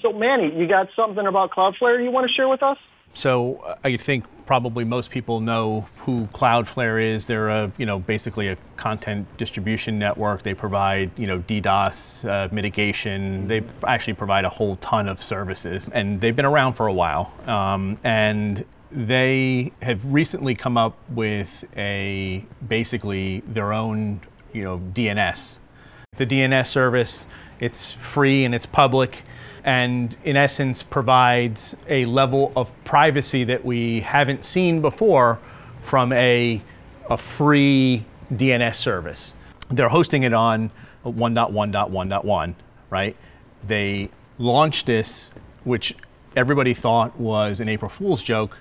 So 0.00 0.12
Manny, 0.12 0.52
you 0.58 0.66
got 0.66 0.88
something 0.96 1.26
about 1.26 1.50
Cloudflare 1.52 2.02
you 2.02 2.10
want 2.10 2.26
to 2.26 2.32
share 2.32 2.48
with 2.48 2.62
us? 2.62 2.78
So 3.14 3.56
uh, 3.58 3.76
I 3.84 3.96
think 3.96 4.24
probably 4.46 4.84
most 4.84 5.10
people 5.10 5.40
know 5.40 5.86
who 5.98 6.26
Cloudflare 6.34 7.02
is. 7.02 7.26
They're 7.26 7.48
a, 7.48 7.70
you 7.78 7.86
know, 7.86 7.98
basically 7.98 8.48
a 8.48 8.56
content 8.76 9.26
distribution 9.36 9.98
network. 9.98 10.42
They 10.42 10.54
provide, 10.54 11.10
you 11.18 11.26
know, 11.26 11.38
DDoS 11.40 12.28
uh, 12.28 12.48
mitigation. 12.52 13.46
They 13.46 13.62
actually 13.86 14.14
provide 14.14 14.44
a 14.44 14.48
whole 14.48 14.76
ton 14.76 15.08
of 15.08 15.22
services, 15.22 15.88
and 15.92 16.20
they've 16.20 16.34
been 16.34 16.46
around 16.46 16.74
for 16.74 16.86
a 16.86 16.92
while. 16.92 17.32
Um, 17.46 17.98
and 18.02 18.64
they 18.92 19.72
have 19.82 20.00
recently 20.12 20.54
come 20.54 20.76
up 20.76 20.96
with 21.10 21.64
a 21.76 22.44
basically 22.68 23.40
their 23.46 23.72
own, 23.72 24.20
you 24.52 24.62
know, 24.62 24.78
DNS. 24.92 25.58
It's 26.12 26.20
a 26.20 26.26
DNS 26.26 26.66
service. 26.66 27.26
It's 27.60 27.92
free 27.92 28.44
and 28.44 28.54
it's 28.54 28.66
public 28.66 29.24
and 29.64 30.16
in 30.24 30.36
essence 30.36 30.82
provides 30.82 31.76
a 31.88 32.04
level 32.06 32.52
of 32.56 32.70
privacy 32.84 33.44
that 33.44 33.64
we 33.64 34.00
haven't 34.00 34.44
seen 34.44 34.80
before 34.80 35.38
from 35.82 36.12
a, 36.12 36.60
a 37.10 37.16
free 37.16 38.04
DNS 38.34 38.74
service. 38.74 39.34
They're 39.70 39.88
hosting 39.88 40.24
it 40.24 40.32
on 40.32 40.70
1.1.1.1, 41.04 42.54
right? 42.90 43.16
They 43.66 44.10
launched 44.38 44.86
this, 44.86 45.30
which 45.64 45.94
everybody 46.36 46.74
thought 46.74 47.18
was 47.18 47.60
an 47.60 47.68
April 47.68 47.88
Fool's 47.88 48.22
joke, 48.22 48.58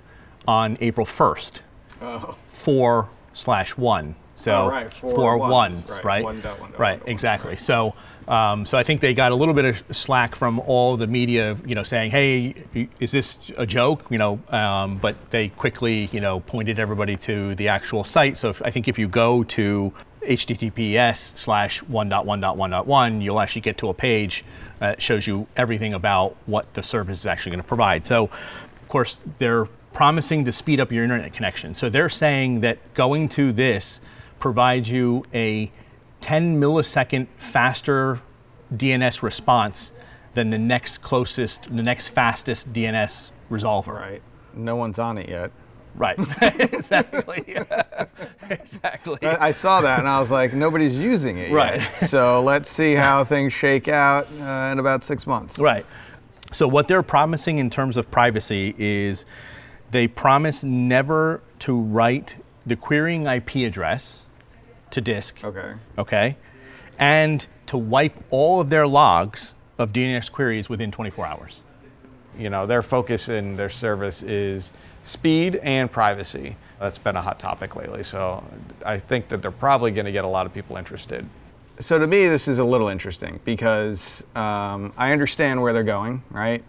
on 0.48 0.77
April 0.81 1.05
1st. 1.05 1.60
Oh. 2.01 2.36
Four 2.51 3.10
slash 3.33 3.77
one. 3.77 4.15
So 4.36 4.53
oh, 4.53 4.69
right. 4.69 4.91
four, 4.91 5.12
four 5.12 5.38
ones, 5.38 5.51
ones, 5.75 5.91
right? 5.91 6.05
right? 6.05 6.24
One 6.24 6.41
dot 6.41 6.60
one 6.60 6.71
dot 6.71 6.79
right, 6.79 7.00
one. 7.00 7.10
exactly. 7.10 7.57
So 7.57 7.93
um, 8.27 8.65
so 8.65 8.77
I 8.77 8.83
think 8.83 9.01
they 9.01 9.13
got 9.13 9.31
a 9.31 9.36
little 9.36 9.53
bit 9.53 9.65
of 9.65 9.83
slack 9.95 10.36
from 10.36 10.60
all 10.62 10.95
the 10.95 11.07
media, 11.07 11.57
you 11.65 11.75
know, 11.75 11.83
saying, 11.83 12.12
"Hey, 12.12 12.55
is 13.00 13.12
this 13.12 13.38
a 13.57 13.65
joke?" 13.65 14.05
You 14.10 14.17
know, 14.17 14.39
um, 14.50 14.98
but 14.98 15.15
they 15.31 15.50
quickly, 15.50 16.10
you 16.12 16.21
know, 16.21 16.39
pointed 16.41 16.79
everybody 16.79 17.17
to 17.17 17.55
the 17.55 17.67
actual 17.67 18.03
site. 18.03 18.38
So 18.38 18.50
if, 18.50 18.62
I 18.63 18.71
think 18.71 18.88
if 18.88 18.98
you 18.98 19.07
go 19.07 19.43
to 19.43 19.93
https 20.21 21.36
slash 21.36 21.81
1.1.1.1 21.86 23.24
you'll 23.24 23.39
actually 23.39 23.62
get 23.62 23.75
to 23.75 23.89
a 23.89 23.93
page 23.93 24.45
that 24.77 25.01
shows 25.01 25.25
you 25.25 25.48
everything 25.57 25.93
about 25.93 26.38
what 26.45 26.71
the 26.75 26.83
service 26.83 27.21
is 27.21 27.25
actually 27.25 27.50
going 27.50 27.62
to 27.62 27.67
provide 27.67 28.05
so 28.05 28.25
of 28.25 28.88
course 28.88 29.19
they're 29.39 29.67
promising 29.93 30.45
to 30.45 30.51
speed 30.51 30.79
up 30.79 30.91
your 30.91 31.03
internet 31.03 31.33
connection 31.33 31.74
so 31.74 31.89
they're 31.89 32.10
saying 32.10 32.62
that 32.62 32.77
going 32.93 33.27
to 33.27 33.51
this 33.51 34.01
provides 34.39 34.89
you 34.89 35.24
a 35.33 35.71
10 36.21 36.60
millisecond 36.60 37.27
faster 37.38 38.21
DNS 38.74 39.21
response 39.21 39.91
than 40.33 40.50
the 40.50 40.57
next 40.57 41.00
closest, 41.00 41.63
the 41.63 41.83
next 41.83 42.10
fastest 42.10 42.71
DNS 42.71 43.31
resolver. 43.50 44.00
Right. 44.00 44.21
No 44.53 44.75
one's 44.75 45.00
on 45.00 45.17
it 45.17 45.29
yet. 45.29 45.51
Right. 45.95 46.17
exactly. 46.41 47.57
exactly. 48.50 49.19
I 49.24 49.51
saw 49.51 49.81
that 49.81 50.00
and 50.00 50.07
I 50.07 50.19
was 50.19 50.31
like, 50.31 50.53
nobody's 50.53 50.95
using 50.95 51.38
it 51.38 51.50
yet. 51.50 51.55
Right. 51.55 51.81
yet. 51.81 52.10
So 52.10 52.41
let's 52.41 52.69
see 52.69 52.93
how 52.95 53.25
things 53.25 53.51
shake 53.51 53.88
out 53.88 54.27
uh, 54.39 54.71
in 54.71 54.79
about 54.79 55.03
six 55.03 55.27
months. 55.27 55.60
Right. 55.60 55.86
So 56.53 56.67
what 56.67 56.88
they're 56.88 57.03
promising 57.03 57.57
in 57.57 57.69
terms 57.69 57.98
of 57.98 58.10
privacy 58.10 58.74
is 58.77 59.25
they 59.91 60.07
promise 60.07 60.63
never 60.63 61.41
to 61.60 61.77
write 61.77 62.38
the 62.65 62.75
querying 62.75 63.25
IP 63.27 63.55
address 63.57 64.25
to 64.91 65.01
disk. 65.01 65.43
Okay. 65.43 65.74
Okay. 65.98 66.38
And 66.98 67.45
to 67.67 67.77
wipe 67.77 68.15
all 68.29 68.60
of 68.62 68.69
their 68.69 68.88
logs 68.88 69.55
of 69.77 69.91
DNS 69.91 70.31
queries 70.31 70.69
within 70.69 70.91
24 70.91 71.25
hours. 71.25 71.63
You 72.38 72.50
know, 72.50 72.65
their 72.65 72.81
focus 72.81 73.29
in 73.29 73.57
their 73.57 73.69
service 73.69 74.24
is 74.24 74.71
speed 75.03 75.57
and 75.57 75.91
privacy. 75.91 76.55
That's 76.79 76.98
been 76.98 77.15
a 77.15 77.21
hot 77.21 77.39
topic 77.39 77.75
lately. 77.75 78.03
So 78.03 78.43
I 78.86 78.98
think 79.00 79.27
that 79.29 79.41
they're 79.41 79.51
probably 79.51 79.91
going 79.91 80.05
to 80.05 80.12
get 80.12 80.24
a 80.24 80.27
lot 80.27 80.45
of 80.45 80.53
people 80.53 80.77
interested. 80.77 81.27
So 81.79 81.98
to 81.98 82.07
me, 82.07 82.27
this 82.27 82.48
is 82.48 82.60
a 82.60 82.63
little 82.63 82.88
interesting 82.88 83.39
because 83.43 84.24
um, 84.36 84.93
I 84.98 85.12
understand 85.12 85.62
where 85.62 85.74
they're 85.74 85.83
going, 85.83 86.24
right, 86.29 86.63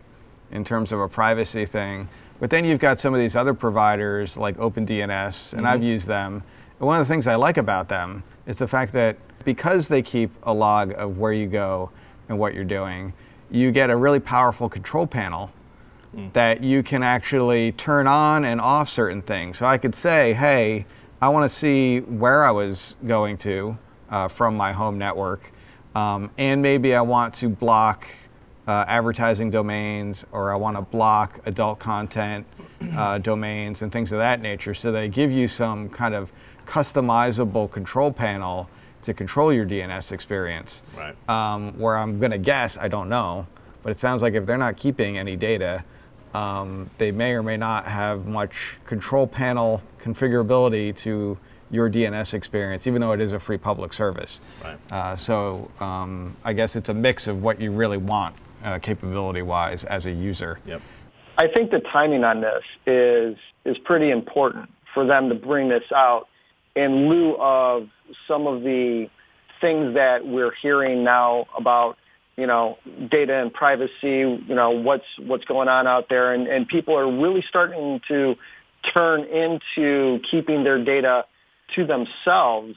in 0.51 0.65
terms 0.65 0.91
of 0.91 1.01
a 1.01 1.09
privacy 1.09 1.67
thing. 1.67 2.09
But 2.43 2.51
then 2.51 2.65
you've 2.65 2.81
got 2.81 2.99
some 2.99 3.15
of 3.15 3.21
these 3.21 3.37
other 3.37 3.55
providers 3.55 4.37
like 4.37 4.57
OpenDNS, 4.57 5.53
and 5.53 5.65
I've 5.65 5.81
used 5.81 6.09
them. 6.09 6.43
And 6.81 6.89
one 6.89 7.01
of 7.01 7.07
the 7.07 7.15
things 7.15 7.29
I 7.29 7.37
like 7.37 7.57
about 7.57 7.89
them 7.89 8.25
is 8.47 8.59
the 8.59 8.67
fact 8.67 8.93
that 8.95 9.17
because 9.45 9.87
they 9.87 10.03
keep 10.03 10.33
a 10.43 10.53
log 10.53 10.93
of 10.97 11.19
where 11.19 11.33
you 11.33 11.47
go 11.47 11.91
and 12.29 12.41
what 12.41 12.53
you're 12.53 12.65
doing, 12.65 13.13
you 13.49 13.71
get 13.71 13.91
a 13.91 13.97
really 13.97 14.19
powerful 14.19 14.69
control 14.69 15.07
panel 15.07 15.53
that 16.33 16.65
you 16.65 16.83
can 16.83 17.05
actually 17.05 17.71
turn 17.71 18.09
on 18.09 18.45
and 18.45 18.61
off 18.61 18.89
certain 18.89 19.23
things. 19.23 19.59
So 19.59 19.67
I 19.67 19.79
could 19.79 19.95
say, 19.95 20.33
hey, 20.33 20.85
I 21.21 21.29
want 21.29 21.49
to 21.49 21.57
see 21.57 22.01
where 22.01 22.45
I 22.45 22.51
was 22.51 22.97
going 23.07 23.37
to 23.37 23.79
uh, 24.11 24.27
from 24.27 24.57
my 24.57 24.73
home 24.73 24.99
network, 24.99 25.53
um, 25.95 26.29
and 26.39 26.61
maybe 26.61 26.93
I 26.93 27.03
want 27.03 27.35
to 27.35 27.49
block 27.49 28.09
uh, 28.67 28.85
advertising 28.87 29.51
domains 29.51 30.25
or 30.33 30.53
I 30.53 30.57
want 30.57 30.77
to 30.77 30.83
block 30.83 31.41
adult 31.47 31.79
content 31.79 32.47
uh, 32.97 33.19
domains 33.19 33.83
and 33.83 33.93
things 33.93 34.13
of 34.13 34.19
that 34.19 34.41
nature. 34.41 34.75
So 34.75 34.93
they 34.93 35.09
give 35.09 35.31
you 35.31 35.49
some 35.49 35.89
kind 35.89 36.15
of 36.15 36.33
customizable 36.67 37.71
control 37.71 38.13
panel 38.13 38.69
to 39.03 39.13
control 39.13 39.53
your 39.53 39.67
DNS 39.67 40.13
experience. 40.13 40.83
Right. 40.97 41.17
Um, 41.29 41.79
where 41.79 41.97
I'm 41.97 42.19
going 42.21 42.31
to 42.31 42.39
guess, 42.39 42.77
I 42.77 42.89
don't 42.89 43.09
know, 43.09 43.47
but 43.83 43.91
it 43.91 43.99
sounds 43.99 44.23
like 44.23 44.35
if 44.35 44.47
they're 44.47 44.57
not 44.57 44.77
keeping 44.77 45.19
any 45.19 45.37
data, 45.37 45.85
um, 46.35 46.89
they 46.99 47.11
may 47.11 47.33
or 47.33 47.43
may 47.43 47.57
not 47.57 47.87
have 47.87 48.27
much 48.27 48.55
control 48.87 49.27
panel 49.27 49.83
configurability 50.01 50.97
to 50.99 51.37
your 51.71 51.91
DNS 51.91 52.35
experience, 52.35 52.87
even 52.87 53.01
though 53.01 53.13
it 53.13 53.21
is 53.21 53.33
a 53.33 53.41
free 53.41 53.57
public 53.59 53.93
service. 53.93 54.41
Right. 54.63 54.79
Uh, 54.93 55.17
so 55.17 55.71
um, 55.81 56.37
I 56.45 56.53
guess 56.53 56.77
it's 56.77 56.91
a 56.91 56.95
mix 56.95 57.27
of 57.27 57.43
what 57.43 57.61
you 57.61 57.73
really 57.73 57.97
want 57.97 58.37
uh, 58.63 58.79
capability-wise 58.79 59.85
as 59.85 60.07
a 60.07 60.11
user. 60.11 60.59
Yep. 60.67 60.83
I 61.39 61.49
think 61.49 61.71
the 61.71 61.81
timing 61.81 62.25
on 62.25 62.41
this 62.41 62.63
is 62.87 63.37
is 63.65 63.79
pretty 63.79 64.11
important 64.11 64.71
for 64.93 65.07
them 65.07 65.29
to 65.29 65.35
bring 65.35 65.69
this 65.69 65.85
out 65.95 66.29
in 66.75 67.09
lieu 67.09 67.37
of 67.39 67.89
some 68.27 68.47
of 68.47 68.63
the 68.63 69.09
things 69.61 69.95
that 69.95 70.27
we're 70.27 70.53
hearing 70.61 71.05
now 71.05 71.47
about 71.57 71.97
you 72.37 72.47
know 72.47 72.79
data 73.11 73.35
and 73.35 73.53
privacy 73.53 73.93
you 74.03 74.55
know 74.55 74.71
what's 74.71 75.05
what's 75.19 75.45
going 75.45 75.69
on 75.69 75.87
out 75.87 76.09
there 76.09 76.33
and, 76.33 76.47
and 76.49 76.67
people 76.69 76.97
are 76.97 77.11
really 77.11 77.45
starting 77.49 78.01
to 78.09 78.35
turn 78.93 79.25
into 79.25 80.19
keeping 80.31 80.65
their 80.65 80.83
data 80.83 81.25
to 81.75 81.87
themselves 81.87 82.75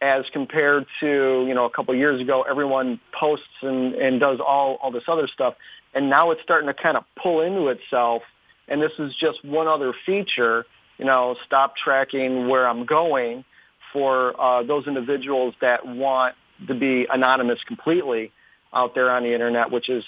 as 0.00 0.24
compared 0.32 0.86
to 1.00 1.44
you 1.46 1.54
know 1.54 1.64
a 1.64 1.70
couple 1.70 1.94
of 1.94 1.98
years 1.98 2.20
ago 2.20 2.42
everyone 2.48 3.00
posts 3.18 3.46
and, 3.62 3.94
and 3.94 4.20
does 4.20 4.38
all 4.40 4.78
all 4.82 4.90
this 4.90 5.04
other 5.08 5.28
stuff. 5.28 5.54
And 5.94 6.10
now 6.10 6.30
it's 6.30 6.42
starting 6.42 6.66
to 6.66 6.74
kind 6.74 6.96
of 6.96 7.04
pull 7.20 7.40
into 7.40 7.68
itself. 7.68 8.22
And 8.68 8.82
this 8.82 8.92
is 8.98 9.14
just 9.14 9.44
one 9.44 9.68
other 9.68 9.94
feature 10.04 10.66
you 10.98 11.04
know 11.04 11.36
stop 11.44 11.76
tracking 11.76 12.48
where 12.48 12.66
i'm 12.66 12.84
going 12.84 13.44
for 13.92 14.38
uh, 14.40 14.62
those 14.62 14.86
individuals 14.86 15.54
that 15.60 15.86
want 15.86 16.34
to 16.66 16.74
be 16.74 17.06
anonymous 17.10 17.58
completely 17.66 18.32
out 18.74 18.94
there 18.94 19.10
on 19.10 19.22
the 19.22 19.32
internet 19.32 19.70
which 19.70 19.88
is 19.88 20.04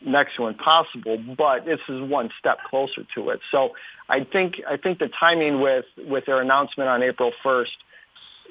next 0.00 0.36
to 0.36 0.46
impossible 0.46 1.18
but 1.36 1.64
this 1.64 1.80
is 1.88 2.00
one 2.08 2.30
step 2.38 2.58
closer 2.68 3.04
to 3.14 3.30
it. 3.30 3.40
So 3.50 3.70
i 4.08 4.24
think 4.24 4.60
i 4.68 4.76
think 4.76 4.98
the 4.98 5.08
timing 5.08 5.60
with 5.60 5.84
with 5.96 6.26
their 6.26 6.40
announcement 6.40 6.88
on 6.88 7.02
april 7.02 7.32
1st 7.44 7.76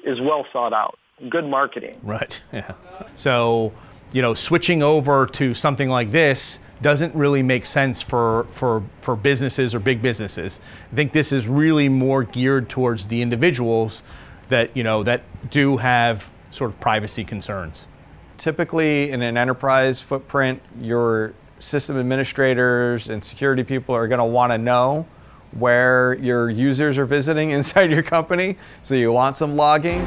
is 0.08 0.20
well 0.20 0.44
thought 0.52 0.72
out. 0.72 0.98
Good 1.28 1.44
marketing. 1.44 2.00
Right. 2.02 2.40
Yeah. 2.52 2.72
So, 3.16 3.72
you 4.12 4.22
know, 4.22 4.34
switching 4.34 4.82
over 4.82 5.26
to 5.26 5.54
something 5.54 5.88
like 5.88 6.10
this 6.10 6.58
doesn't 6.80 7.14
really 7.14 7.42
make 7.42 7.66
sense 7.66 8.00
for 8.00 8.46
for 8.52 8.82
for 9.02 9.16
businesses 9.16 9.74
or 9.74 9.80
big 9.80 10.00
businesses. 10.00 10.60
I 10.92 10.94
think 10.94 11.12
this 11.12 11.32
is 11.32 11.46
really 11.46 11.88
more 11.88 12.22
geared 12.22 12.68
towards 12.68 13.06
the 13.06 13.20
individuals 13.20 14.02
that 14.48 14.76
you 14.76 14.84
know 14.84 15.02
that 15.02 15.22
do 15.50 15.76
have 15.76 16.24
sort 16.50 16.70
of 16.70 16.80
privacy 16.80 17.24
concerns. 17.24 17.86
Typically, 18.38 19.10
in 19.10 19.20
an 19.22 19.36
enterprise 19.36 20.00
footprint, 20.00 20.62
your 20.80 21.34
system 21.58 21.98
administrators 21.98 23.08
and 23.08 23.22
security 23.22 23.64
people 23.64 23.94
are 23.94 24.06
going 24.06 24.20
to 24.20 24.24
want 24.24 24.52
to 24.52 24.58
know 24.58 25.04
where 25.52 26.14
your 26.20 26.50
users 26.50 26.98
are 26.98 27.06
visiting 27.06 27.50
inside 27.52 27.90
your 27.90 28.02
company. 28.02 28.56
So 28.82 28.94
you 28.94 29.12
want 29.12 29.36
some 29.36 29.56
logging. 29.56 30.06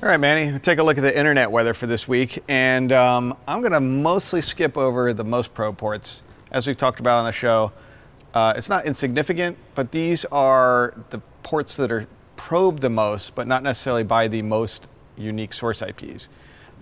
All 0.00 0.08
right, 0.12 0.20
Manny, 0.20 0.58
take 0.60 0.78
a 0.78 0.82
look 0.82 0.96
at 0.96 1.02
the 1.02 1.16
internet 1.16 1.50
weather 1.50 1.74
for 1.74 1.86
this 1.86 2.08
week. 2.08 2.42
And 2.48 2.92
um, 2.92 3.36
I'm 3.46 3.60
going 3.60 3.72
to 3.72 3.80
mostly 3.80 4.40
skip 4.40 4.78
over 4.78 5.12
the 5.12 5.24
most 5.24 5.52
pro 5.52 5.72
ports. 5.72 6.22
As 6.50 6.66
we've 6.66 6.76
talked 6.76 7.00
about 7.00 7.18
on 7.18 7.24
the 7.26 7.32
show, 7.32 7.72
uh, 8.32 8.54
it's 8.56 8.70
not 8.70 8.86
insignificant, 8.86 9.58
but 9.74 9.90
these 9.90 10.24
are 10.26 10.94
the 11.10 11.18
ports 11.42 11.76
that 11.76 11.90
are 11.90 12.06
probed 12.36 12.80
the 12.80 12.88
most, 12.88 13.34
but 13.34 13.46
not 13.46 13.62
necessarily 13.62 14.04
by 14.04 14.28
the 14.28 14.40
most 14.40 14.90
unique 15.16 15.52
source 15.52 15.82
IPs. 15.82 16.28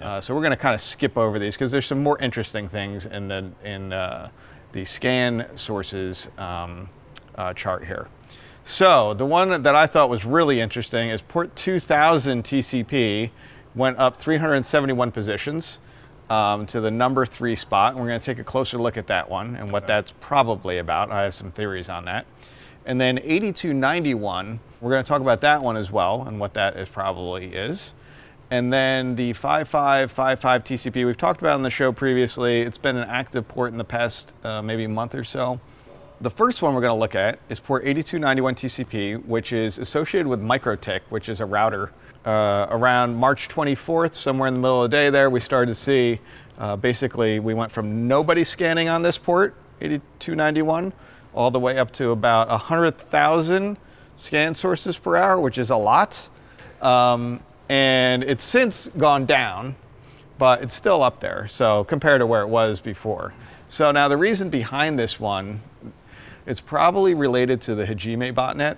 Uh, 0.00 0.20
so 0.20 0.34
we're 0.34 0.42
going 0.42 0.50
to 0.50 0.56
kind 0.56 0.74
of 0.74 0.80
skip 0.80 1.16
over 1.16 1.38
these 1.38 1.54
because 1.54 1.72
there's 1.72 1.86
some 1.86 2.02
more 2.02 2.18
interesting 2.18 2.68
things 2.68 3.06
in 3.06 3.28
the 3.28 3.50
in 3.64 3.92
uh, 3.92 4.28
the 4.76 4.84
scan 4.84 5.48
sources 5.56 6.28
um, 6.36 6.86
uh, 7.36 7.54
chart 7.54 7.82
here. 7.82 8.08
So 8.62 9.14
the 9.14 9.24
one 9.24 9.62
that 9.62 9.74
I 9.74 9.86
thought 9.86 10.10
was 10.10 10.26
really 10.26 10.60
interesting 10.60 11.08
is 11.08 11.22
port 11.22 11.56
2000 11.56 12.44
TCP 12.44 13.30
went 13.74 13.98
up 13.98 14.20
371 14.20 15.12
positions 15.12 15.78
um, 16.28 16.66
to 16.66 16.82
the 16.82 16.90
number 16.90 17.24
three 17.24 17.56
spot. 17.56 17.94
And 17.94 18.02
we're 18.02 18.08
going 18.08 18.20
to 18.20 18.26
take 18.26 18.38
a 18.38 18.44
closer 18.44 18.76
look 18.76 18.98
at 18.98 19.06
that 19.06 19.30
one 19.30 19.56
and 19.56 19.72
what 19.72 19.86
that's 19.86 20.12
probably 20.20 20.76
about. 20.76 21.10
I 21.10 21.22
have 21.22 21.32
some 21.32 21.50
theories 21.50 21.88
on 21.88 22.04
that. 22.04 22.26
And 22.84 23.00
then 23.00 23.18
8291, 23.20 24.60
we're 24.82 24.90
going 24.90 25.02
to 25.02 25.08
talk 25.08 25.22
about 25.22 25.40
that 25.40 25.62
one 25.62 25.78
as 25.78 25.90
well 25.90 26.24
and 26.28 26.38
what 26.38 26.52
that 26.52 26.76
is 26.76 26.90
probably 26.90 27.46
is. 27.46 27.94
And 28.50 28.72
then 28.72 29.16
the 29.16 29.32
5555 29.32 30.64
TCP 30.64 31.04
we've 31.04 31.16
talked 31.16 31.40
about 31.40 31.54
on 31.54 31.62
the 31.62 31.70
show 31.70 31.90
previously. 31.90 32.60
It's 32.60 32.78
been 32.78 32.96
an 32.96 33.08
active 33.08 33.48
port 33.48 33.72
in 33.72 33.78
the 33.78 33.84
past 33.84 34.34
uh, 34.44 34.62
maybe 34.62 34.86
month 34.86 35.16
or 35.16 35.24
so. 35.24 35.58
The 36.20 36.30
first 36.30 36.62
one 36.62 36.74
we're 36.74 36.80
going 36.80 36.94
to 36.94 36.98
look 36.98 37.14
at 37.14 37.40
is 37.48 37.58
port 37.58 37.82
8291 37.84 38.54
TCP, 38.54 39.26
which 39.26 39.52
is 39.52 39.78
associated 39.78 40.28
with 40.28 40.40
MikroTik, 40.40 41.00
which 41.08 41.28
is 41.28 41.40
a 41.40 41.44
router. 41.44 41.92
Uh, 42.24 42.66
around 42.70 43.14
March 43.14 43.48
24th, 43.48 44.14
somewhere 44.14 44.48
in 44.48 44.54
the 44.54 44.60
middle 44.60 44.82
of 44.82 44.90
the 44.90 44.96
day 44.96 45.10
there, 45.10 45.28
we 45.28 45.40
started 45.40 45.66
to 45.66 45.74
see 45.74 46.20
uh, 46.58 46.74
basically 46.74 47.38
we 47.38 47.52
went 47.52 47.70
from 47.70 48.08
nobody 48.08 48.44
scanning 48.44 48.88
on 48.88 49.02
this 49.02 49.18
port, 49.18 49.54
8291, 49.80 50.92
all 51.34 51.50
the 51.50 51.60
way 51.60 51.78
up 51.78 51.90
to 51.92 52.10
about 52.10 52.48
100,000 52.48 53.76
scan 54.16 54.54
sources 54.54 54.96
per 54.96 55.16
hour, 55.16 55.40
which 55.40 55.58
is 55.58 55.70
a 55.70 55.76
lot. 55.76 56.28
Um, 56.80 57.40
and 57.68 58.22
it's 58.22 58.44
since 58.44 58.90
gone 58.96 59.26
down, 59.26 59.76
but 60.38 60.62
it's 60.62 60.74
still 60.74 61.02
up 61.02 61.20
there. 61.20 61.48
So 61.48 61.84
compared 61.84 62.20
to 62.20 62.26
where 62.26 62.42
it 62.42 62.48
was 62.48 62.80
before. 62.80 63.32
So 63.68 63.90
now 63.90 64.08
the 64.08 64.16
reason 64.16 64.50
behind 64.50 64.98
this 64.98 65.18
one 65.18 65.60
it's 66.46 66.60
probably 66.60 67.14
related 67.14 67.60
to 67.62 67.74
the 67.74 67.84
Hajime 67.84 68.32
botnet. 68.32 68.76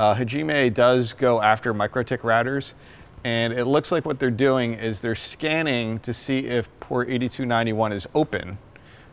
Uh, 0.00 0.12
Hajime 0.14 0.74
does 0.74 1.12
go 1.12 1.40
after 1.40 1.72
MikroTik 1.72 2.18
routers, 2.18 2.74
and 3.22 3.52
it 3.52 3.64
looks 3.64 3.92
like 3.92 4.04
what 4.04 4.18
they're 4.18 4.30
doing 4.30 4.74
is 4.74 5.00
they're 5.00 5.14
scanning 5.14 6.00
to 6.00 6.12
see 6.12 6.46
if 6.46 6.68
port 6.80 7.08
8291 7.08 7.92
is 7.92 8.08
open. 8.14 8.58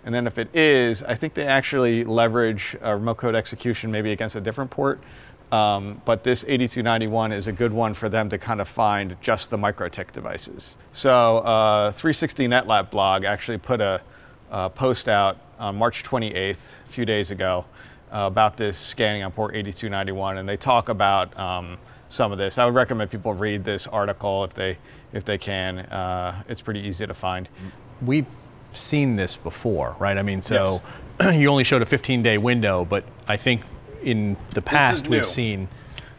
And 0.05 0.13
then 0.13 0.25
if 0.27 0.37
it 0.37 0.53
is, 0.55 1.03
I 1.03 1.13
think 1.13 1.35
they 1.35 1.45
actually 1.45 2.03
leverage 2.03 2.75
a 2.81 2.95
remote 2.95 3.17
code 3.17 3.35
execution 3.35 3.91
maybe 3.91 4.11
against 4.11 4.35
a 4.35 4.41
different 4.41 4.71
port. 4.71 4.99
Um, 5.53 6.01
but 6.03 6.23
this 6.23 6.43
8291 6.47 7.31
is 7.31 7.45
a 7.45 7.51
good 7.51 7.71
one 7.71 7.93
for 7.93 8.09
them 8.09 8.27
to 8.29 8.39
kind 8.39 8.59
of 8.59 8.67
find 8.67 9.15
just 9.21 9.51
the 9.51 9.57
MikroTik 9.57 10.11
devices. 10.11 10.79
So 10.93 11.37
uh, 11.39 11.91
360 11.91 12.47
NetLab 12.47 12.89
blog 12.89 13.23
actually 13.23 13.59
put 13.59 13.79
a, 13.79 14.01
a 14.49 14.71
post 14.71 15.07
out 15.07 15.37
on 15.59 15.75
March 15.75 16.03
28th, 16.03 16.77
a 16.83 16.87
few 16.87 17.05
days 17.05 17.29
ago, 17.29 17.65
uh, 18.11 18.21
about 18.25 18.57
this 18.57 18.79
scanning 18.79 19.21
on 19.21 19.31
port 19.31 19.53
8291, 19.53 20.39
and 20.39 20.49
they 20.49 20.57
talk 20.57 20.89
about 20.89 21.37
um, 21.37 21.77
some 22.09 22.31
of 22.31 22.39
this. 22.39 22.57
I 22.57 22.65
would 22.65 22.73
recommend 22.73 23.11
people 23.11 23.35
read 23.35 23.63
this 23.63 23.85
article 23.85 24.43
if 24.45 24.55
they 24.55 24.79
if 25.13 25.23
they 25.23 25.37
can. 25.37 25.79
Uh, 25.81 26.41
it's 26.49 26.61
pretty 26.61 26.79
easy 26.79 27.05
to 27.05 27.13
find. 27.13 27.47
We've 28.01 28.25
seen 28.73 29.15
this 29.15 29.35
before, 29.35 29.95
right? 29.99 30.17
I 30.17 30.23
mean, 30.23 30.41
so 30.41 30.81
yes. 31.19 31.35
you 31.39 31.47
only 31.47 31.63
showed 31.63 31.83
a 31.83 31.85
15-day 31.85 32.39
window, 32.39 32.85
but 32.85 33.03
I 33.27 33.37
think 33.37 33.61
in 34.03 34.37
the 34.51 34.61
past 34.61 35.07
we've 35.07 35.27
seen. 35.27 35.67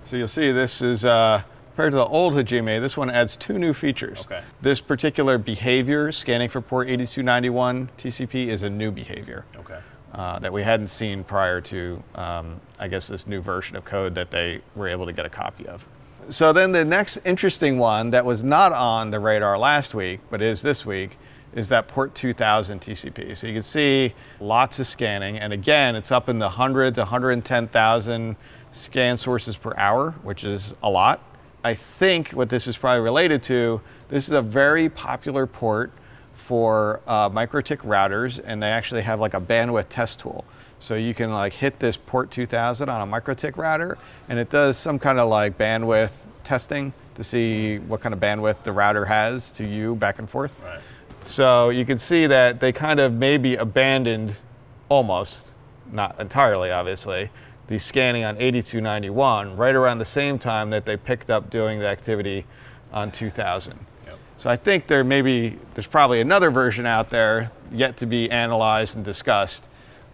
So 0.04 0.16
you'll 0.16 0.28
see 0.28 0.52
this 0.52 0.82
is. 0.82 1.04
Uh, 1.04 1.42
Compared 1.74 1.90
to 1.90 1.96
the 1.96 2.06
old 2.06 2.34
Hajime, 2.34 2.80
this 2.80 2.96
one 2.96 3.10
adds 3.10 3.36
two 3.36 3.58
new 3.58 3.74
features. 3.74 4.20
Okay. 4.20 4.42
This 4.62 4.80
particular 4.80 5.38
behavior, 5.38 6.12
scanning 6.12 6.48
for 6.48 6.60
port 6.60 6.88
8291 6.88 7.90
TCP, 7.98 8.46
is 8.46 8.62
a 8.62 8.70
new 8.70 8.92
behavior. 8.92 9.44
Okay. 9.56 9.80
Uh, 10.12 10.38
that 10.38 10.52
we 10.52 10.62
hadn't 10.62 10.86
seen 10.86 11.24
prior 11.24 11.60
to, 11.62 12.00
um, 12.14 12.60
I 12.78 12.86
guess, 12.86 13.08
this 13.08 13.26
new 13.26 13.40
version 13.40 13.74
of 13.74 13.84
code 13.84 14.14
that 14.14 14.30
they 14.30 14.60
were 14.76 14.86
able 14.86 15.04
to 15.04 15.12
get 15.12 15.26
a 15.26 15.28
copy 15.28 15.66
of. 15.66 15.84
So 16.28 16.52
then 16.52 16.70
the 16.70 16.84
next 16.84 17.16
interesting 17.24 17.76
one 17.76 18.10
that 18.10 18.24
was 18.24 18.44
not 18.44 18.70
on 18.70 19.10
the 19.10 19.18
radar 19.18 19.58
last 19.58 19.96
week, 19.96 20.20
but 20.30 20.40
is 20.40 20.62
this 20.62 20.86
week, 20.86 21.18
is 21.54 21.68
that 21.68 21.88
port 21.88 22.14
2000 22.14 22.80
TCP. 22.80 23.36
So 23.36 23.46
you 23.46 23.54
can 23.54 23.62
see 23.62 24.12
lots 24.40 24.80
of 24.80 24.86
scanning, 24.86 25.38
and 25.38 25.52
again, 25.52 25.96
it's 25.96 26.12
up 26.12 26.28
in 26.28 26.38
the 26.38 26.46
100 26.46 26.94
to 26.96 27.00
110,000 27.02 28.36
scan 28.72 29.16
sources 29.16 29.56
per 29.56 29.72
hour, 29.76 30.10
which 30.22 30.44
is 30.44 30.74
a 30.82 30.90
lot. 30.90 31.22
I 31.62 31.74
think 31.74 32.30
what 32.30 32.48
this 32.48 32.66
is 32.66 32.76
probably 32.76 33.02
related 33.02 33.42
to, 33.44 33.80
this 34.08 34.26
is 34.26 34.32
a 34.32 34.42
very 34.42 34.88
popular 34.88 35.46
port 35.46 35.92
for 36.32 37.00
uh, 37.06 37.30
MikroTik 37.30 37.78
routers, 37.78 38.40
and 38.44 38.62
they 38.62 38.68
actually 38.68 39.02
have 39.02 39.20
like 39.20 39.34
a 39.34 39.40
bandwidth 39.40 39.86
test 39.88 40.20
tool. 40.20 40.44
So 40.78 40.96
you 40.96 41.14
can 41.14 41.30
like 41.30 41.54
hit 41.54 41.78
this 41.78 41.96
port 41.96 42.30
2000 42.30 42.88
on 42.90 43.08
a 43.08 43.10
MikroTik 43.10 43.56
router, 43.56 43.96
and 44.28 44.38
it 44.38 44.50
does 44.50 44.76
some 44.76 44.98
kind 44.98 45.18
of 45.18 45.30
like 45.30 45.56
bandwidth 45.56 46.26
testing 46.42 46.92
to 47.14 47.24
see 47.24 47.78
what 47.78 48.00
kind 48.00 48.12
of 48.12 48.20
bandwidth 48.20 48.62
the 48.64 48.72
router 48.72 49.04
has 49.04 49.50
to 49.52 49.64
you 49.64 49.94
back 49.94 50.18
and 50.18 50.28
forth. 50.28 50.52
Right. 50.62 50.80
So 51.24 51.70
you 51.70 51.84
can 51.84 51.98
see 51.98 52.26
that 52.26 52.60
they 52.60 52.72
kind 52.72 53.00
of 53.00 53.12
maybe 53.12 53.56
abandoned 53.56 54.36
almost, 54.88 55.54
not 55.90 56.18
entirely 56.20 56.70
obviously, 56.70 57.30
the 57.66 57.78
scanning 57.78 58.24
on 58.24 58.36
8291 58.36 59.56
right 59.56 59.74
around 59.74 59.98
the 59.98 60.04
same 60.04 60.38
time 60.38 60.70
that 60.70 60.84
they 60.84 60.96
picked 60.96 61.30
up 61.30 61.48
doing 61.48 61.78
the 61.78 61.86
activity 61.86 62.44
on 62.92 63.10
2000. 63.10 63.78
Yep. 64.06 64.18
So 64.36 64.50
I 64.50 64.56
think 64.56 64.86
there 64.86 65.02
maybe 65.02 65.58
there's 65.74 65.86
probably 65.86 66.20
another 66.20 66.50
version 66.50 66.84
out 66.84 67.08
there 67.08 67.50
yet 67.72 67.96
to 67.98 68.06
be 68.06 68.30
analyzed 68.30 68.96
and 68.96 69.04
discussed 69.04 69.70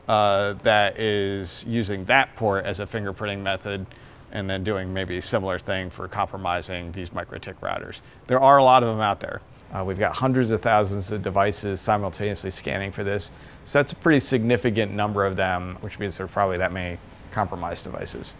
uh, 0.09 0.55
that 0.63 0.99
is 0.99 1.65
using 1.67 2.05
that 2.05 2.35
port 2.37 2.65
as 2.65 2.81
a 2.81 2.87
fingerprinting 2.87 3.41
method 3.41 3.85
and 4.33 4.49
then 4.49 4.63
doing 4.63 4.93
maybe 4.93 5.19
a 5.19 5.23
similar 5.23 5.59
thing 5.59 5.91
for 5.91 6.07
compromising 6.07 6.93
these 6.93 7.11
MikroTik 7.11 7.57
routers. 7.57 8.01
There 8.29 8.41
are 8.41 8.59
a 8.59 8.63
lot 8.63 8.85
of 8.85 8.89
them 8.89 9.01
out 9.01 9.19
there. 9.19 9.41
Uh, 9.73 9.85
we've 9.87 9.99
got 9.99 10.13
hundreds 10.13 10.51
of 10.51 10.61
thousands 10.61 11.13
of 11.13 11.23
devices 11.23 11.81
simultaneously 11.81 12.51
scanning 12.51 12.91
for 12.91 13.05
this. 13.05 13.31
So 13.65 13.79
that's 13.79 13.93
a 13.93 13.97
pretty 13.97 14.21
significant 14.21 14.93
number 14.93 15.25
of 15.25 15.37
them, 15.37 15.77
which 15.81 15.99
means 15.99 16.17
there 16.17 16.27
are 16.27 16.29
probably 16.29 16.59
that 16.59 16.73
many 16.73 16.99
compromised 17.31 17.85
devices. 17.85 18.35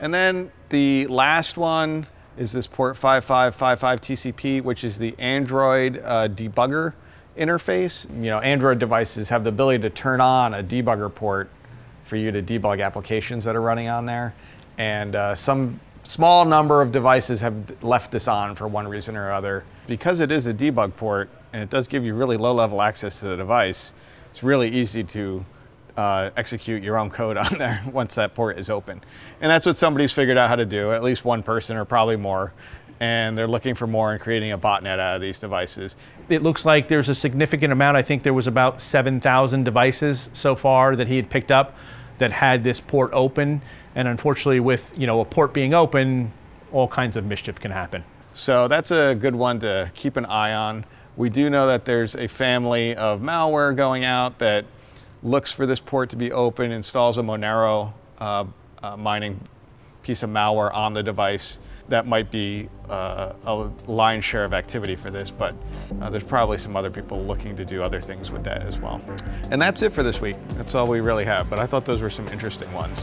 And 0.00 0.12
then 0.12 0.50
the 0.68 1.06
last 1.06 1.56
one 1.56 2.06
is 2.36 2.52
this 2.52 2.66
port 2.66 2.96
5555 2.96 4.00
TCP, 4.00 4.62
which 4.62 4.84
is 4.84 4.98
the 4.98 5.14
Android 5.18 6.00
uh, 6.04 6.28
debugger 6.28 6.94
interface. 7.36 8.06
You 8.22 8.30
know, 8.30 8.38
Android 8.38 8.78
devices 8.78 9.28
have 9.28 9.44
the 9.44 9.50
ability 9.50 9.82
to 9.82 9.90
turn 9.90 10.20
on 10.20 10.54
a 10.54 10.62
debugger 10.62 11.12
port 11.12 11.50
for 12.04 12.16
you 12.16 12.32
to 12.32 12.42
debug 12.42 12.82
applications 12.82 13.44
that 13.44 13.54
are 13.54 13.60
running 13.60 13.88
on 13.88 14.06
there. 14.06 14.34
And 14.78 15.16
uh, 15.16 15.34
some 15.34 15.78
small 16.08 16.46
number 16.46 16.80
of 16.80 16.90
devices 16.90 17.38
have 17.38 17.54
left 17.82 18.10
this 18.10 18.28
on 18.28 18.54
for 18.54 18.66
one 18.66 18.88
reason 18.88 19.14
or 19.14 19.30
other. 19.30 19.62
Because 19.86 20.20
it 20.20 20.32
is 20.32 20.46
a 20.46 20.54
debug 20.54 20.96
port 20.96 21.28
and 21.52 21.62
it 21.62 21.68
does 21.68 21.86
give 21.86 22.02
you 22.02 22.14
really 22.14 22.38
low 22.38 22.54
level 22.54 22.80
access 22.80 23.20
to 23.20 23.26
the 23.26 23.36
device, 23.36 23.92
it's 24.30 24.42
really 24.42 24.70
easy 24.70 25.04
to 25.04 25.44
uh, 25.98 26.30
execute 26.38 26.82
your 26.82 26.96
own 26.96 27.10
code 27.10 27.36
on 27.36 27.58
there 27.58 27.82
once 27.92 28.14
that 28.14 28.34
port 28.34 28.58
is 28.58 28.70
open. 28.70 29.02
And 29.42 29.50
that's 29.50 29.66
what 29.66 29.76
somebody's 29.76 30.10
figured 30.10 30.38
out 30.38 30.48
how 30.48 30.56
to 30.56 30.64
do, 30.64 30.92
at 30.92 31.02
least 31.02 31.26
one 31.26 31.42
person 31.42 31.76
or 31.76 31.84
probably 31.84 32.16
more. 32.16 32.54
And 33.00 33.36
they're 33.36 33.46
looking 33.46 33.74
for 33.74 33.86
more 33.86 34.12
and 34.12 34.20
creating 34.20 34.52
a 34.52 34.58
botnet 34.58 34.98
out 34.98 35.16
of 35.16 35.20
these 35.20 35.38
devices. 35.38 35.94
It 36.30 36.42
looks 36.42 36.64
like 36.64 36.88
there's 36.88 37.10
a 37.10 37.14
significant 37.14 37.70
amount. 37.70 37.98
I 37.98 38.02
think 38.02 38.22
there 38.22 38.34
was 38.34 38.46
about 38.46 38.80
7,000 38.80 39.62
devices 39.62 40.30
so 40.32 40.56
far 40.56 40.96
that 40.96 41.06
he 41.06 41.16
had 41.16 41.28
picked 41.28 41.52
up 41.52 41.76
that 42.16 42.32
had 42.32 42.64
this 42.64 42.80
port 42.80 43.10
open. 43.12 43.60
And 43.98 44.06
unfortunately, 44.06 44.60
with 44.60 44.92
you 44.96 45.08
know 45.08 45.20
a 45.20 45.24
port 45.24 45.52
being 45.52 45.74
open, 45.74 46.30
all 46.70 46.86
kinds 46.86 47.16
of 47.16 47.24
mischief 47.24 47.58
can 47.58 47.72
happen. 47.72 48.04
So 48.32 48.68
that's 48.68 48.92
a 48.92 49.16
good 49.16 49.34
one 49.34 49.58
to 49.58 49.90
keep 49.92 50.16
an 50.16 50.24
eye 50.24 50.54
on. 50.54 50.84
We 51.16 51.28
do 51.28 51.50
know 51.50 51.66
that 51.66 51.84
there's 51.84 52.14
a 52.14 52.28
family 52.28 52.94
of 52.94 53.20
malware 53.20 53.74
going 53.74 54.04
out 54.04 54.38
that 54.38 54.64
looks 55.24 55.50
for 55.50 55.66
this 55.66 55.80
port 55.80 56.10
to 56.10 56.16
be 56.16 56.30
open, 56.30 56.70
installs 56.70 57.18
a 57.18 57.22
Monero 57.22 57.92
uh, 58.18 58.44
uh, 58.84 58.96
mining 58.96 59.40
piece 60.04 60.22
of 60.22 60.30
malware 60.30 60.72
on 60.72 60.92
the 60.92 61.02
device. 61.02 61.58
That 61.88 62.06
might 62.06 62.30
be 62.30 62.68
uh, 62.88 63.32
a 63.46 63.68
lion's 63.88 64.24
share 64.24 64.44
of 64.44 64.54
activity 64.54 64.94
for 64.94 65.10
this, 65.10 65.32
but 65.32 65.56
uh, 66.00 66.08
there's 66.08 66.22
probably 66.22 66.58
some 66.58 66.76
other 66.76 66.90
people 66.90 67.24
looking 67.24 67.56
to 67.56 67.64
do 67.64 67.82
other 67.82 68.00
things 68.00 68.30
with 68.30 68.44
that 68.44 68.62
as 68.62 68.78
well. 68.78 69.00
And 69.50 69.60
that's 69.60 69.82
it 69.82 69.90
for 69.90 70.04
this 70.04 70.20
week. 70.20 70.36
That's 70.50 70.76
all 70.76 70.86
we 70.86 71.00
really 71.00 71.24
have, 71.24 71.50
but 71.50 71.58
I 71.58 71.66
thought 71.66 71.84
those 71.84 72.00
were 72.00 72.10
some 72.10 72.28
interesting 72.28 72.72
ones. 72.72 73.02